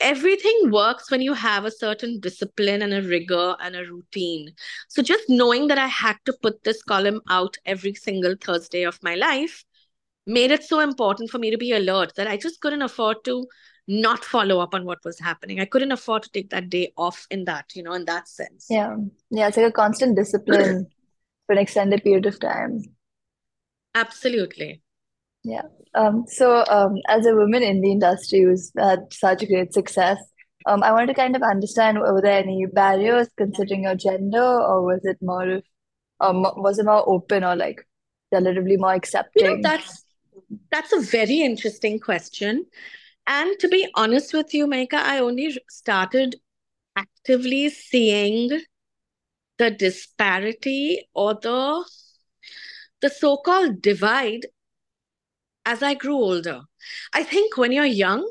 everything 0.00 0.70
works 0.70 1.10
when 1.10 1.20
you 1.20 1.32
have 1.32 1.64
a 1.64 1.70
certain 1.70 2.20
discipline 2.20 2.82
and 2.82 2.92
a 2.92 3.02
rigor 3.02 3.56
and 3.60 3.74
a 3.76 3.84
routine. 3.84 4.52
So 4.88 5.02
just 5.02 5.24
knowing 5.28 5.68
that 5.68 5.78
I 5.78 5.86
had 5.86 6.16
to 6.26 6.34
put 6.42 6.62
this 6.64 6.82
column 6.82 7.20
out 7.28 7.56
every 7.64 7.94
single 7.94 8.34
Thursday 8.40 8.82
of 8.82 9.02
my 9.02 9.14
life 9.14 9.64
made 10.26 10.50
it 10.50 10.64
so 10.64 10.80
important 10.80 11.30
for 11.30 11.38
me 11.38 11.50
to 11.50 11.58
be 11.58 11.72
alert 11.72 12.12
that 12.16 12.26
I 12.26 12.36
just 12.36 12.60
couldn't 12.60 12.82
afford 12.82 13.24
to 13.24 13.46
not 13.88 14.24
follow 14.24 14.58
up 14.58 14.74
on 14.74 14.84
what 14.84 14.98
was 15.04 15.20
happening. 15.20 15.60
I 15.60 15.64
couldn't 15.64 15.92
afford 15.92 16.24
to 16.24 16.30
take 16.30 16.50
that 16.50 16.68
day 16.68 16.92
off 16.96 17.26
in 17.30 17.44
that, 17.44 17.66
you 17.74 17.82
know, 17.82 17.92
in 17.92 18.04
that 18.06 18.28
sense. 18.28 18.66
Yeah. 18.68 18.96
Yeah. 19.30 19.48
It's 19.48 19.56
like 19.56 19.66
a 19.66 19.72
constant 19.72 20.16
discipline 20.16 20.86
for 21.46 21.52
an 21.52 21.58
extended 21.58 22.02
period 22.02 22.26
of 22.26 22.40
time. 22.40 22.82
Absolutely. 23.94 24.82
Yeah. 25.46 25.62
Um, 25.94 26.24
so, 26.26 26.64
um, 26.68 26.96
as 27.08 27.24
a 27.24 27.34
woman 27.34 27.62
in 27.62 27.80
the 27.80 27.92
industry 27.92 28.42
who's 28.42 28.72
had 28.76 29.12
such 29.12 29.46
great 29.46 29.72
success, 29.72 30.18
um, 30.66 30.82
I 30.82 30.90
wanted 30.90 31.06
to 31.06 31.14
kind 31.14 31.36
of 31.36 31.42
understand 31.42 32.00
were 32.00 32.20
there 32.20 32.42
any 32.42 32.66
barriers 32.66 33.28
considering 33.36 33.84
your 33.84 33.94
gender, 33.94 34.42
or 34.42 34.82
was 34.82 35.04
it 35.04 35.18
more 35.22 35.48
of, 35.48 35.62
um, 36.18 36.42
was 36.56 36.80
it 36.80 36.84
more 36.84 37.08
open 37.08 37.44
or 37.44 37.54
like 37.54 37.86
relatively 38.32 38.76
more 38.76 38.94
accepting? 38.94 39.44
You 39.44 39.56
know, 39.56 39.62
that's 39.62 40.04
that's 40.72 40.92
a 40.92 41.00
very 41.00 41.40
interesting 41.42 42.00
question. 42.00 42.66
And 43.28 43.56
to 43.60 43.68
be 43.68 43.88
honest 43.94 44.34
with 44.34 44.52
you, 44.52 44.66
Maika, 44.66 44.94
I 44.94 45.20
only 45.20 45.56
started 45.70 46.36
actively 46.96 47.68
seeing 47.68 48.60
the 49.58 49.70
disparity 49.70 51.08
or 51.14 51.34
the 51.34 51.84
the 53.00 53.10
so-called 53.10 53.80
divide 53.82 54.46
as 55.66 55.82
I 55.82 55.94
grew 55.94 56.14
older. 56.14 56.62
I 57.12 57.24
think 57.24 57.56
when 57.58 57.72
you're 57.72 57.84
young, 57.84 58.26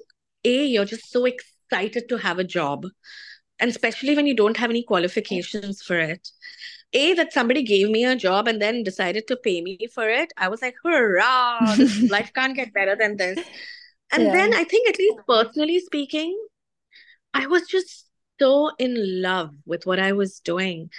A, 0.46 0.66
you're 0.66 0.86
just 0.86 1.12
so 1.12 1.26
excited 1.26 2.10
to 2.10 2.18
have 2.18 2.40
a 2.40 2.44
job. 2.44 2.88
And 3.60 3.70
especially 3.70 4.16
when 4.16 4.26
you 4.26 4.36
don't 4.36 4.58
have 4.58 4.70
any 4.70 4.84
qualifications 4.84 5.82
for 5.84 6.00
it. 6.00 6.28
A, 6.94 7.14
that 7.16 7.34
somebody 7.34 7.62
gave 7.62 7.90
me 7.90 8.06
a 8.06 8.16
job 8.16 8.48
and 8.48 8.62
then 8.62 8.84
decided 8.84 9.28
to 9.28 9.36
pay 9.36 9.62
me 9.62 9.78
for 9.94 10.10
it. 10.10 10.32
I 10.38 10.48
was 10.48 10.62
like, 10.62 10.76
hurrah, 10.82 11.76
life 12.10 12.32
can't 12.34 12.56
get 12.56 12.74
better 12.74 12.96
than 12.96 13.18
this. 13.18 13.38
And 14.12 14.24
yeah. 14.24 14.32
then 14.32 14.54
I 14.54 14.64
think, 14.64 14.88
at 14.88 14.98
least 14.98 15.18
personally 15.28 15.80
speaking, 15.82 16.38
I 17.34 17.48
was 17.48 17.68
just 17.68 18.06
so 18.40 18.72
in 18.80 19.22
love 19.22 19.52
with 19.66 19.86
what 19.86 20.00
I 20.00 20.14
was 20.14 20.40
doing. 20.40 20.90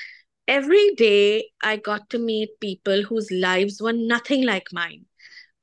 Every 0.46 0.94
day, 0.96 1.48
I 1.62 1.76
got 1.76 2.10
to 2.10 2.18
meet 2.18 2.60
people 2.60 3.02
whose 3.02 3.30
lives 3.30 3.80
were 3.80 3.94
nothing 3.94 4.44
like 4.44 4.66
mine. 4.72 5.06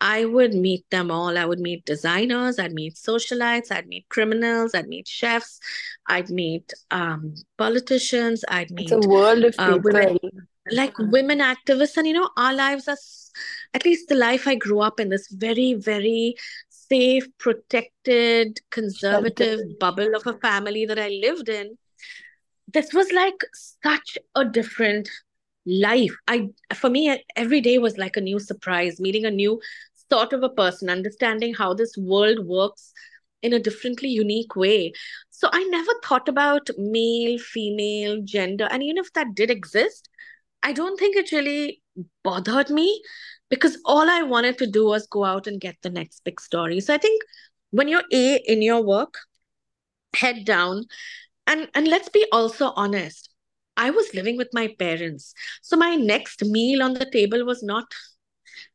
I 0.03 0.25
would 0.25 0.53
meet 0.53 0.83
them 0.89 1.10
all. 1.10 1.38
I 1.38 1.45
would 1.45 1.62
meet 1.62 1.86
designers, 1.86 2.60
I'd 2.60 2.74
meet 2.74 2.95
socialites, 2.95 3.72
I'd 3.72 3.88
meet 3.88 4.10
criminals, 4.10 4.75
I'd 4.75 4.89
meet 4.89 5.07
chefs, 5.07 5.62
I'd 6.07 6.29
meet 6.29 6.74
um, 6.91 7.36
politicians, 7.57 8.43
I'd 8.50 8.69
meet 8.69 8.91
it's 8.91 9.05
a 9.05 9.10
world 9.10 9.45
of 9.45 9.55
uh, 9.57 9.79
women, 9.81 10.19
like 10.69 11.00
women 11.00 11.39
activists. 11.39 11.95
And 11.95 12.05
you 12.05 12.15
know, 12.15 12.29
our 12.36 12.53
lives 12.53 12.89
are, 12.89 12.98
at 13.74 13.86
least 13.86 14.10
the 14.10 14.15
life 14.15 14.45
I 14.45 14.55
grew 14.55 14.81
up 14.81 15.00
in, 15.00 15.07
this 15.07 15.29
very, 15.31 15.74
very 15.75 16.36
safe, 16.67 17.25
protected, 17.38 18.60
conservative 18.72 19.62
bubble 19.79 20.15
of 20.17 20.27
a 20.27 20.38
family 20.39 20.86
that 20.86 21.00
I 21.00 21.07
lived 21.07 21.48
in. 21.48 21.77
This 22.74 22.93
was 22.93 23.10
like 23.13 23.41
such 23.53 24.17
a 24.36 24.43
different 24.43 25.10
life 25.65 26.12
i 26.27 26.50
for 26.75 26.89
me 26.89 27.24
every 27.38 27.62
day 27.62 27.77
was 27.77 27.98
like 27.98 28.17
a 28.17 28.22
new 28.22 28.38
surprise 28.38 29.00
meeting 29.00 29.24
a 29.24 29.31
new 29.31 29.62
sort 30.13 30.34
of 30.34 30.43
a 30.43 30.50
person, 30.50 30.89
understanding 30.89 31.55
how 31.55 31.74
this 31.74 31.98
world 31.98 32.46
works 32.46 32.93
in 33.41 33.53
a 33.53 33.60
differently 33.60 34.10
unique 34.10 34.55
way. 34.55 34.93
So 35.32 35.50
I 35.51 35.63
never 35.63 35.91
thought 36.03 36.29
about 36.29 36.70
male, 36.77 37.38
female, 37.39 38.22
gender. 38.24 38.67
And 38.70 38.84
even 38.84 39.00
if 39.00 39.12
that 39.13 39.34
did 39.34 39.50
exist, 39.50 40.10
I 40.62 40.72
don't 40.72 41.00
think 41.00 41.15
it 41.15 41.32
really 41.32 41.82
bothered 42.24 42.70
me 42.70 43.01
because 43.50 43.77
all 43.86 44.10
I 44.10 44.22
wanted 44.22 44.58
to 44.60 44.67
do 44.67 44.86
was 44.86 45.08
go 45.08 45.25
out 45.25 45.48
and 45.48 45.60
get 45.60 45.77
the 45.82 45.89
next 45.89 46.24
big 46.24 46.39
story. 46.39 46.79
So 46.79 46.93
I 46.93 47.00
think 47.00 47.22
when 47.72 47.88
you're 47.88 48.10
A 48.12 48.36
in 48.46 48.62
your 48.62 48.82
work, 48.82 49.17
head 50.15 50.46
down, 50.46 50.86
and, 51.48 51.67
and 51.74 51.88
let's 51.88 52.10
be 52.10 52.25
also 52.32 52.72
honest. 52.75 53.29
I 53.75 53.89
was 53.89 54.13
living 54.13 54.38
with 54.38 54.50
my 54.53 54.70
parents. 54.77 55.34
So 55.63 55.75
my 55.75 55.96
next 55.96 56.46
meal 56.46 56.84
on 56.84 56.93
the 56.93 57.10
table 57.10 57.43
was 57.43 57.63
not 57.63 57.86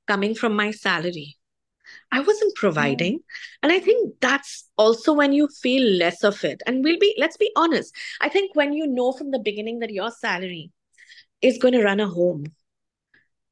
coming 0.09 0.35
from 0.35 0.57
my 0.57 0.71
salary. 0.71 1.37
I 2.11 2.21
wasn't 2.21 2.55
providing. 2.55 3.19
Mm. 3.19 3.23
And 3.63 3.73
I 3.73 3.79
think 3.79 4.15
that's 4.21 4.69
also 4.77 5.13
when 5.13 5.33
you 5.33 5.49
feel 5.49 5.89
less 5.99 6.25
of 6.25 6.43
it. 6.45 6.63
And 6.67 6.83
we'll 6.83 6.99
be, 6.99 7.15
let's 7.19 7.37
be 7.37 7.51
honest. 7.57 7.95
I 8.21 8.29
think 8.29 8.57
when 8.57 8.73
you 8.73 8.87
know 8.87 9.13
from 9.13 9.31
the 9.31 9.39
beginning 9.39 9.79
that 9.81 9.91
your 9.91 10.11
salary 10.11 10.71
is 11.41 11.59
going 11.59 11.75
to 11.75 11.85
run 11.85 12.01
a 12.01 12.09
home, 12.09 12.47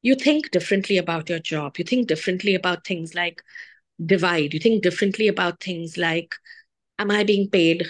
you 0.01 0.15
think 0.15 0.51
differently 0.51 0.97
about 0.97 1.29
your 1.29 1.39
job. 1.39 1.77
You 1.77 1.83
think 1.83 2.07
differently 2.07 2.55
about 2.55 2.85
things 2.85 3.15
like 3.15 3.41
divide. 4.03 4.53
You 4.53 4.59
think 4.59 4.83
differently 4.83 5.27
about 5.27 5.61
things 5.61 5.97
like, 5.97 6.35
am 6.99 7.11
I 7.11 7.23
being 7.23 7.49
paid 7.49 7.87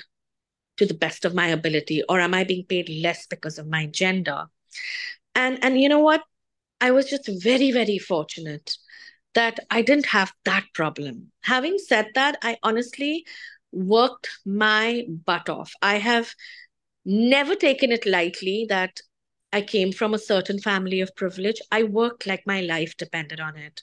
to 0.78 0.86
the 0.86 0.94
best 0.94 1.26
of 1.26 1.34
my 1.34 1.48
ability 1.48 2.04
or 2.08 2.20
am 2.20 2.34
I 2.34 2.44
being 2.44 2.66
paid 2.66 2.90
less 2.90 3.28
because 3.28 3.58
of 3.58 3.68
my 3.68 3.88
gender? 3.88 4.46
And 5.36 5.64
and 5.64 5.80
you 5.80 5.90
know 5.90 6.00
what? 6.00 6.24
I 6.82 6.92
was 6.92 7.10
just 7.10 7.28
very, 7.44 7.72
very 7.72 7.98
fortunate 7.98 8.78
that 9.36 9.60
I 9.70 9.82
didn't 9.82 10.08
have 10.08 10.34
that 10.46 10.66
problem. 10.74 11.32
Having 11.44 11.80
said 11.80 12.08
that, 12.16 12.38
I 12.42 12.58
honestly 12.64 13.26
worked 13.72 14.30
my 14.46 15.06
butt 15.26 15.50
off. 15.50 15.74
I 15.82 15.96
have 16.00 16.34
never 17.06 17.56
taken 17.56 17.92
it 17.92 18.06
lightly 18.06 18.66
that 18.70 19.02
I 19.54 19.62
came 19.62 19.92
from 19.94 20.14
a 20.14 20.20
certain 20.20 20.60
family 20.60 21.02
of 21.02 21.16
privilege. 21.16 21.62
I 21.72 21.84
worked 21.84 22.28
like 22.28 22.48
my 22.48 22.62
life 22.62 22.98
depended 22.98 23.40
on 23.40 23.58
it. 23.58 23.82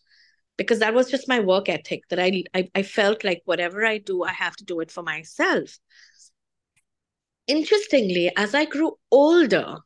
because 0.59 0.81
that 0.81 0.95
was 0.95 1.11
just 1.11 1.29
my 1.29 1.41
work 1.41 1.69
ethic 1.69 2.03
that 2.11 2.21
I, 2.21 2.45
I 2.55 2.71
I 2.75 2.83
felt 2.85 3.25
like 3.25 3.43
whatever 3.47 3.85
I 3.87 3.99
do, 3.99 4.25
I 4.25 4.33
have 4.33 4.57
to 4.57 4.65
do 4.65 4.81
it 4.81 4.91
for 4.93 5.03
myself. 5.03 5.79
Interestingly, 7.47 8.31
as 8.37 8.55
I 8.55 8.67
grew 8.67 8.99
older, 9.11 9.79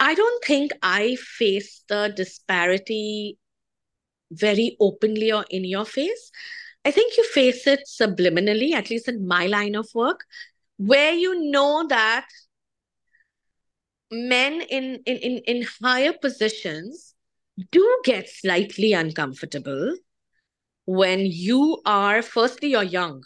I 0.00 0.14
don't 0.14 0.44
think 0.44 0.72
I 0.82 1.16
face 1.16 1.84
the 1.88 2.12
disparity 2.16 3.38
very 4.30 4.76
openly 4.80 5.30
or 5.30 5.44
in 5.50 5.64
your 5.64 5.84
face. 5.84 6.32
I 6.84 6.90
think 6.90 7.18
you 7.18 7.24
face 7.24 7.66
it 7.66 7.80
subliminally, 7.86 8.72
at 8.72 8.88
least 8.88 9.08
in 9.08 9.26
my 9.26 9.46
line 9.46 9.74
of 9.74 9.86
work, 9.94 10.24
where 10.78 11.12
you 11.12 11.50
know 11.50 11.86
that 11.88 12.26
men 14.10 14.62
in, 14.62 15.00
in, 15.04 15.16
in, 15.16 15.38
in 15.46 15.66
higher 15.82 16.14
positions 16.14 17.14
do 17.70 18.00
get 18.04 18.28
slightly 18.28 18.94
uncomfortable 18.94 19.94
when 20.86 21.20
you 21.26 21.82
are, 21.84 22.22
firstly, 22.22 22.70
you're 22.70 22.82
young. 22.82 23.22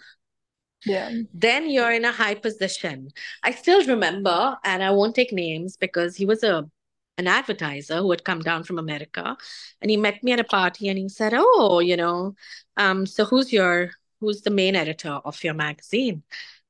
Yeah. 0.84 1.10
Then 1.32 1.70
you're 1.70 1.92
in 1.92 2.04
a 2.04 2.12
high 2.12 2.34
position. 2.34 3.10
I 3.42 3.52
still 3.52 3.84
remember, 3.86 4.56
and 4.64 4.82
I 4.82 4.90
won't 4.90 5.14
take 5.14 5.32
names 5.32 5.76
because 5.76 6.16
he 6.16 6.26
was 6.26 6.42
a 6.42 6.68
an 7.16 7.28
advertiser 7.28 7.98
who 7.98 8.10
had 8.10 8.24
come 8.24 8.40
down 8.40 8.64
from 8.64 8.78
America, 8.78 9.36
and 9.80 9.90
he 9.90 9.96
met 9.96 10.22
me 10.24 10.32
at 10.32 10.40
a 10.40 10.44
party, 10.44 10.88
and 10.88 10.98
he 10.98 11.08
said, 11.08 11.32
"Oh, 11.34 11.78
you 11.80 11.96
know, 11.96 12.34
um, 12.76 13.06
so 13.06 13.24
who's 13.24 13.52
your 13.52 13.92
who's 14.20 14.42
the 14.42 14.50
main 14.50 14.76
editor 14.76 15.12
of 15.24 15.42
your 15.44 15.54
magazine?" 15.54 16.22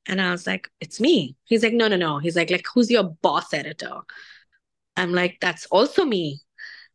And 0.07 0.21
I 0.23 0.31
was 0.33 0.47
like, 0.47 0.71
"It's 0.81 1.01
me." 1.01 1.37
He's 1.45 1.63
like, 1.63 1.73
"No, 1.75 1.89
no, 1.89 1.97
no." 1.97 2.19
He's 2.19 2.37
like, 2.37 2.51
"Like 2.51 2.67
who's 2.75 2.91
your 2.91 3.05
boss 3.05 3.55
editor?" 3.55 4.03
I'm 4.97 5.13
like, 5.13 5.39
"That's 5.41 5.67
also 5.67 6.05
me." 6.05 6.41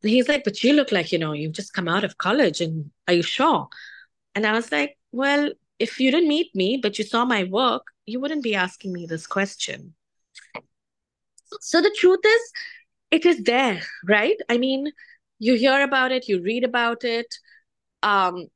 And 0.03 0.11
he's 0.11 0.27
like, 0.29 0.43
"But 0.43 0.63
you 0.63 0.73
look 0.73 0.91
like 0.91 1.11
you 1.11 1.19
know 1.19 1.33
you've 1.33 1.53
just 1.53 1.73
come 1.73 1.87
out 1.87 2.03
of 2.03 2.17
college, 2.17 2.61
and 2.61 2.91
are 3.07 3.13
you 3.13 3.23
sure?" 3.23 3.69
And 4.35 4.45
I 4.47 4.53
was 4.53 4.71
like, 4.71 4.97
"Well." 5.11 5.51
If 5.79 5.99
you 5.99 6.11
didn't 6.11 6.27
meet 6.27 6.53
me, 6.53 6.77
but 6.81 6.97
you 6.97 7.05
saw 7.05 7.25
my 7.25 7.45
work, 7.45 7.83
you 8.05 8.19
wouldn't 8.19 8.43
be 8.43 8.55
asking 8.55 8.93
me 8.93 9.05
this 9.05 9.25
question. 9.25 9.95
So 11.61 11.81
the 11.81 11.95
truth 11.97 12.19
is, 12.25 12.41
it 13.11 13.25
is 13.25 13.43
there, 13.43 13.81
right? 14.05 14.37
I 14.49 14.57
mean, 14.57 14.91
you 15.39 15.55
hear 15.55 15.81
about 15.81 16.11
it, 16.11 16.27
you 16.27 16.41
read 16.41 16.63
about 16.63 17.03
it. 17.03 17.27
Um, 18.03 18.47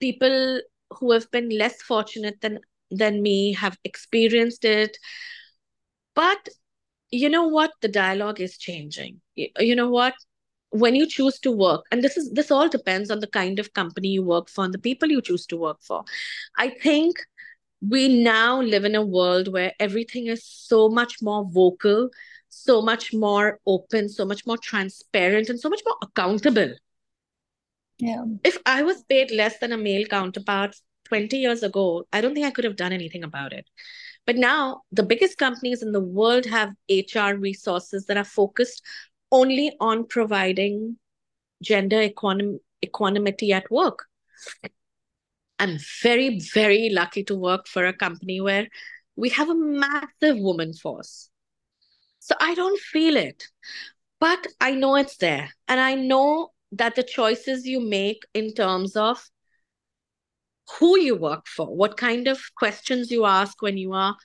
people 0.00 0.60
who 0.90 1.12
have 1.12 1.30
been 1.30 1.50
less 1.50 1.82
fortunate 1.82 2.40
than 2.40 2.60
than 2.90 3.22
me 3.22 3.52
have 3.52 3.76
experienced 3.84 4.64
it. 4.64 4.96
But 6.14 6.48
you 7.10 7.28
know 7.28 7.46
what? 7.46 7.72
The 7.80 7.88
dialogue 7.88 8.40
is 8.40 8.58
changing. 8.58 9.20
You, 9.34 9.48
you 9.58 9.76
know 9.76 9.90
what? 9.90 10.14
When 10.70 10.94
you 10.94 11.06
choose 11.06 11.38
to 11.40 11.50
work, 11.50 11.84
and 11.90 12.02
this 12.02 12.16
is 12.16 12.30
this 12.32 12.50
all 12.50 12.68
depends 12.68 13.10
on 13.10 13.20
the 13.20 13.26
kind 13.26 13.58
of 13.58 13.72
company 13.72 14.08
you 14.08 14.22
work 14.22 14.48
for 14.50 14.64
and 14.64 14.74
the 14.74 14.78
people 14.78 15.08
you 15.08 15.22
choose 15.22 15.46
to 15.46 15.56
work 15.56 15.78
for. 15.82 16.04
I 16.56 16.68
think 16.68 17.16
we 17.80 18.22
now 18.22 18.60
live 18.60 18.84
in 18.84 18.94
a 18.94 19.04
world 19.04 19.52
where 19.52 19.72
everything 19.78 20.26
is 20.26 20.44
so 20.44 20.88
much 20.88 21.22
more 21.22 21.48
vocal 21.50 22.10
so 22.48 22.82
much 22.82 23.12
more 23.12 23.60
open, 23.66 24.08
so 24.08 24.24
much 24.24 24.46
more 24.46 24.56
transparent, 24.58 25.48
and 25.48 25.60
so 25.60 25.68
much 25.68 25.82
more 25.84 25.96
accountable. 26.02 26.72
Yeah. 27.98 28.24
If 28.44 28.58
I 28.64 28.82
was 28.82 29.02
paid 29.04 29.30
less 29.30 29.58
than 29.58 29.72
a 29.72 29.76
male 29.76 30.06
counterpart 30.06 30.76
20 31.04 31.36
years 31.36 31.62
ago, 31.62 32.06
I 32.12 32.20
don't 32.20 32.34
think 32.34 32.46
I 32.46 32.50
could 32.50 32.64
have 32.64 32.76
done 32.76 32.92
anything 32.92 33.24
about 33.24 33.52
it. 33.52 33.68
But 34.26 34.36
now, 34.36 34.82
the 34.92 35.02
biggest 35.02 35.38
companies 35.38 35.82
in 35.82 35.92
the 35.92 36.00
world 36.00 36.46
have 36.46 36.74
HR 36.88 37.34
resources 37.34 38.06
that 38.06 38.16
are 38.16 38.24
focused 38.24 38.82
only 39.30 39.76
on 39.80 40.06
providing 40.06 40.96
gender 41.62 42.08
equanim- 42.08 42.60
equanimity 42.84 43.52
at 43.52 43.70
work. 43.70 44.06
I'm 45.58 45.78
very, 46.02 46.40
very 46.54 46.90
lucky 46.90 47.24
to 47.24 47.34
work 47.34 47.66
for 47.66 47.84
a 47.84 47.92
company 47.92 48.40
where 48.40 48.68
we 49.16 49.30
have 49.30 49.50
a 49.50 49.54
massive 49.54 50.38
woman 50.38 50.72
force. 50.72 51.30
So 52.20 52.34
I 52.40 52.54
don't 52.54 52.78
feel 52.78 53.16
it, 53.16 53.44
but 54.20 54.46
I 54.60 54.72
know 54.72 54.96
it's 54.96 55.16
there. 55.16 55.50
And 55.66 55.80
I 55.80 55.94
know 55.94 56.52
that 56.72 56.94
the 56.94 57.02
choices 57.02 57.66
you 57.66 57.80
make 57.80 58.22
in 58.34 58.52
terms 58.54 58.94
of 58.94 59.24
who 60.78 60.98
you 61.00 61.16
work 61.16 61.46
for, 61.46 61.74
what 61.74 61.96
kind 61.96 62.28
of 62.28 62.38
questions 62.56 63.10
you 63.10 63.24
ask 63.24 63.60
when 63.62 63.78
you 63.78 63.94
are 63.94 64.16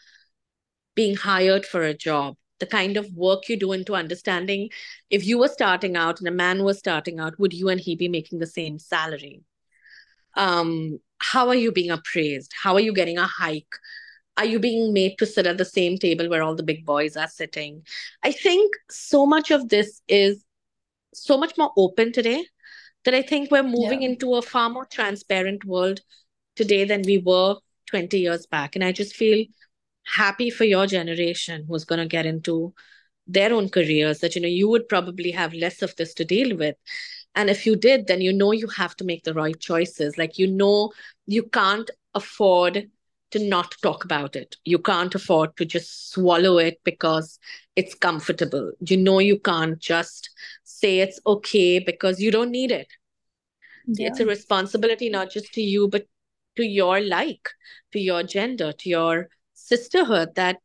being 0.95 1.15
hired 1.15 1.65
for 1.65 1.81
a 1.81 1.93
job, 1.93 2.35
the 2.59 2.65
kind 2.65 2.97
of 2.97 3.11
work 3.13 3.49
you 3.49 3.57
do 3.57 3.73
into 3.73 3.95
understanding 3.95 4.69
if 5.09 5.25
you 5.25 5.37
were 5.37 5.47
starting 5.47 5.95
out 5.95 6.19
and 6.19 6.27
a 6.27 6.31
man 6.31 6.63
was 6.63 6.79
starting 6.79 7.19
out, 7.19 7.37
would 7.39 7.53
you 7.53 7.69
and 7.69 7.81
he 7.81 7.95
be 7.95 8.07
making 8.07 8.39
the 8.39 8.47
same 8.47 8.79
salary? 8.79 9.41
Um, 10.35 10.99
how 11.19 11.47
are 11.49 11.55
you 11.55 11.71
being 11.71 11.91
appraised? 11.91 12.51
How 12.61 12.73
are 12.73 12.79
you 12.79 12.93
getting 12.93 13.17
a 13.17 13.27
hike? 13.27 13.75
are 14.37 14.45
you 14.45 14.59
being 14.59 14.93
made 14.93 15.17
to 15.17 15.25
sit 15.25 15.45
at 15.45 15.57
the 15.57 15.65
same 15.65 15.97
table 15.97 16.29
where 16.29 16.41
all 16.41 16.55
the 16.55 16.63
big 16.63 16.85
boys 16.85 17.15
are 17.15 17.27
sitting 17.27 17.81
i 18.23 18.31
think 18.31 18.73
so 18.89 19.25
much 19.25 19.51
of 19.51 19.69
this 19.69 20.01
is 20.07 20.43
so 21.13 21.37
much 21.37 21.57
more 21.57 21.71
open 21.77 22.11
today 22.11 22.43
that 23.05 23.13
i 23.13 23.21
think 23.21 23.51
we're 23.51 23.63
moving 23.63 24.01
yeah. 24.01 24.09
into 24.09 24.35
a 24.35 24.41
far 24.41 24.69
more 24.69 24.85
transparent 24.85 25.63
world 25.65 25.99
today 26.55 26.83
than 26.83 27.01
we 27.03 27.17
were 27.17 27.55
20 27.87 28.19
years 28.19 28.45
back 28.47 28.75
and 28.75 28.83
i 28.83 28.91
just 28.91 29.15
feel 29.15 29.45
happy 30.05 30.49
for 30.49 30.63
your 30.63 30.85
generation 30.87 31.65
who's 31.67 31.85
going 31.85 31.99
to 31.99 32.07
get 32.07 32.25
into 32.25 32.73
their 33.25 33.53
own 33.53 33.69
careers 33.69 34.19
that 34.19 34.35
you 34.35 34.41
know 34.41 34.47
you 34.47 34.67
would 34.67 34.87
probably 34.89 35.31
have 35.31 35.53
less 35.53 35.81
of 35.81 35.95
this 35.95 36.13
to 36.13 36.25
deal 36.25 36.57
with 36.57 36.75
and 37.35 37.49
if 37.49 37.65
you 37.65 37.75
did 37.75 38.07
then 38.07 38.19
you 38.19 38.33
know 38.33 38.51
you 38.51 38.67
have 38.67 38.95
to 38.95 39.05
make 39.05 39.23
the 39.23 39.33
right 39.33 39.59
choices 39.59 40.17
like 40.17 40.37
you 40.37 40.45
know 40.47 40.91
you 41.25 41.43
can't 41.43 41.89
afford 42.13 42.89
to 43.33 43.39
not 43.39 43.75
talk 43.81 44.05
about 44.05 44.35
it. 44.35 44.57
You 44.63 44.77
can't 44.77 45.13
afford 45.15 45.57
to 45.57 45.65
just 45.65 46.11
swallow 46.11 46.59
it 46.59 46.79
because 46.83 47.39
it's 47.75 47.95
comfortable. 47.95 48.71
You 48.79 48.97
know, 48.97 49.17
you 49.17 49.39
can't 49.39 49.79
just 49.79 50.29
say 50.63 50.99
it's 50.99 51.19
okay 51.25 51.79
because 51.79 52.21
you 52.21 52.29
don't 52.29 52.51
need 52.51 52.71
it. 52.71 52.87
Yeah. 53.87 54.09
It's 54.09 54.19
a 54.19 54.27
responsibility 54.27 55.09
not 55.09 55.31
just 55.31 55.51
to 55.53 55.61
you, 55.61 55.87
but 55.87 56.05
to 56.57 56.63
your 56.63 57.01
like, 57.01 57.49
to 57.91 57.99
your 57.99 58.21
gender, 58.21 58.71
to 58.71 58.89
your 58.89 59.29
sisterhood 59.63 60.35
that 60.35 60.57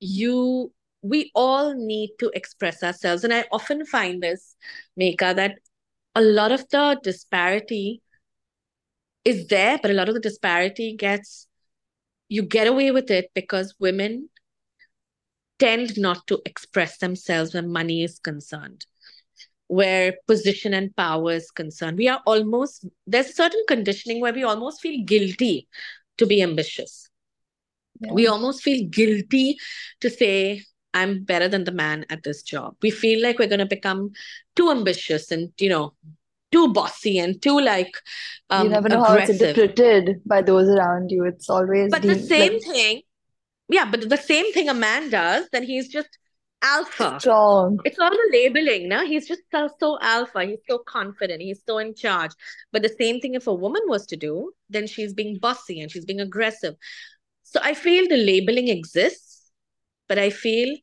you 0.00 0.72
we 1.02 1.30
all 1.34 1.74
need 1.74 2.10
to 2.18 2.30
express 2.34 2.82
ourselves. 2.82 3.24
And 3.24 3.34
I 3.34 3.44
often 3.52 3.84
find 3.84 4.22
this, 4.22 4.56
Meka, 4.98 5.36
that 5.36 5.58
a 6.14 6.22
lot 6.22 6.50
of 6.50 6.66
the 6.70 6.98
disparity 7.02 8.00
is 9.24 9.48
there, 9.48 9.78
but 9.82 9.90
a 9.90 9.94
lot 9.94 10.08
of 10.08 10.14
the 10.14 10.20
disparity 10.20 10.96
gets 10.96 11.46
you 12.28 12.42
get 12.42 12.66
away 12.66 12.90
with 12.90 13.10
it 13.10 13.30
because 13.34 13.74
women 13.78 14.30
tend 15.58 15.98
not 15.98 16.26
to 16.26 16.40
express 16.46 16.98
themselves 16.98 17.54
when 17.54 17.70
money 17.70 18.02
is 18.02 18.18
concerned 18.18 18.86
where 19.66 20.14
position 20.26 20.74
and 20.74 20.94
power 20.96 21.32
is 21.32 21.50
concerned 21.50 21.96
we 21.96 22.08
are 22.08 22.20
almost 22.26 22.86
there's 23.06 23.30
a 23.30 23.32
certain 23.32 23.62
conditioning 23.66 24.20
where 24.20 24.32
we 24.32 24.42
almost 24.42 24.80
feel 24.80 25.02
guilty 25.04 25.66
to 26.18 26.26
be 26.26 26.42
ambitious 26.42 27.08
yeah. 28.00 28.12
we 28.12 28.26
almost 28.26 28.62
feel 28.62 28.86
guilty 28.88 29.56
to 30.00 30.10
say 30.10 30.62
i'm 30.92 31.24
better 31.24 31.48
than 31.48 31.64
the 31.64 31.72
man 31.72 32.04
at 32.10 32.22
this 32.22 32.42
job 32.42 32.74
we 32.82 32.90
feel 32.90 33.22
like 33.22 33.38
we're 33.38 33.48
going 33.48 33.58
to 33.58 33.66
become 33.66 34.10
too 34.56 34.70
ambitious 34.70 35.30
and 35.30 35.52
you 35.58 35.68
know 35.68 35.92
too 36.54 36.72
bossy 36.72 37.18
and 37.18 37.42
too 37.42 37.60
like 37.60 37.96
um, 38.50 38.66
you 38.66 38.70
never 38.70 38.88
know 38.88 39.04
aggressive. 39.04 39.40
how 39.40 39.46
it's 39.46 39.58
interpreted 39.58 40.20
by 40.24 40.40
those 40.40 40.68
around 40.68 41.10
you. 41.10 41.24
It's 41.24 41.50
always 41.50 41.90
but 41.90 42.02
the 42.02 42.18
same 42.18 42.52
like, 42.52 42.62
thing. 42.62 43.02
Yeah, 43.68 43.90
but 43.90 44.08
the 44.08 44.16
same 44.16 44.52
thing 44.52 44.68
a 44.68 44.74
man 44.74 45.10
does, 45.10 45.48
then 45.50 45.64
he's 45.64 45.88
just 45.88 46.16
alpha. 46.62 47.16
Strong. 47.18 47.80
It's 47.84 47.98
all 47.98 48.10
the 48.10 48.30
labeling, 48.32 48.88
no? 48.88 49.04
He's 49.04 49.26
just 49.26 49.42
so, 49.50 49.68
so 49.80 49.98
alpha. 50.00 50.44
He's 50.44 50.60
so 50.68 50.78
confident. 50.78 51.42
He's 51.42 51.62
so 51.66 51.78
in 51.78 51.94
charge. 51.94 52.32
But 52.72 52.82
the 52.82 52.94
same 53.00 53.20
thing 53.20 53.34
if 53.34 53.46
a 53.48 53.54
woman 53.54 53.82
was 53.86 54.06
to 54.06 54.16
do, 54.16 54.52
then 54.70 54.86
she's 54.86 55.12
being 55.12 55.38
bossy 55.38 55.80
and 55.80 55.90
she's 55.90 56.04
being 56.04 56.20
aggressive. 56.20 56.74
So 57.54 57.60
I 57.62 57.72
feel 57.72 58.08
the 58.08 58.16
labeling 58.16 58.66
exists, 58.66 59.52
but 60.08 60.18
I 60.18 60.30
feel 60.30 60.76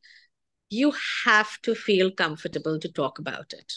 you 0.70 0.94
have 1.26 1.60
to 1.64 1.74
feel 1.74 2.10
comfortable 2.10 2.78
to 2.78 2.90
talk 2.90 3.18
about 3.18 3.52
it. 3.52 3.72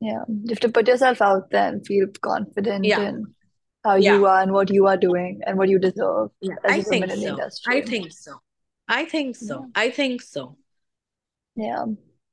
Yeah, 0.00 0.22
you 0.26 0.48
have 0.48 0.60
to 0.60 0.70
put 0.70 0.88
yourself 0.88 1.20
out 1.20 1.50
there 1.50 1.68
and 1.68 1.86
feel 1.86 2.06
confident 2.22 2.86
yeah. 2.86 3.00
in 3.00 3.34
how 3.84 3.96
yeah. 3.96 4.14
you 4.14 4.24
are 4.24 4.40
and 4.40 4.52
what 4.52 4.70
you 4.70 4.86
are 4.86 4.96
doing 4.96 5.42
and 5.46 5.58
what 5.58 5.68
you 5.68 5.78
deserve 5.78 6.30
yeah, 6.40 6.54
as 6.64 6.72
I 6.72 6.76
a 6.76 7.00
woman 7.00 7.10
in 7.10 7.20
the 7.20 7.28
industry. 7.28 7.76
I 7.76 7.82
think 7.82 8.12
so. 8.12 8.40
I 8.88 9.04
think 9.04 9.36
so. 9.36 9.60
Yeah. 9.60 9.82
I 9.82 9.90
think 9.90 10.22
so. 10.22 10.56
Yeah. 11.54 11.84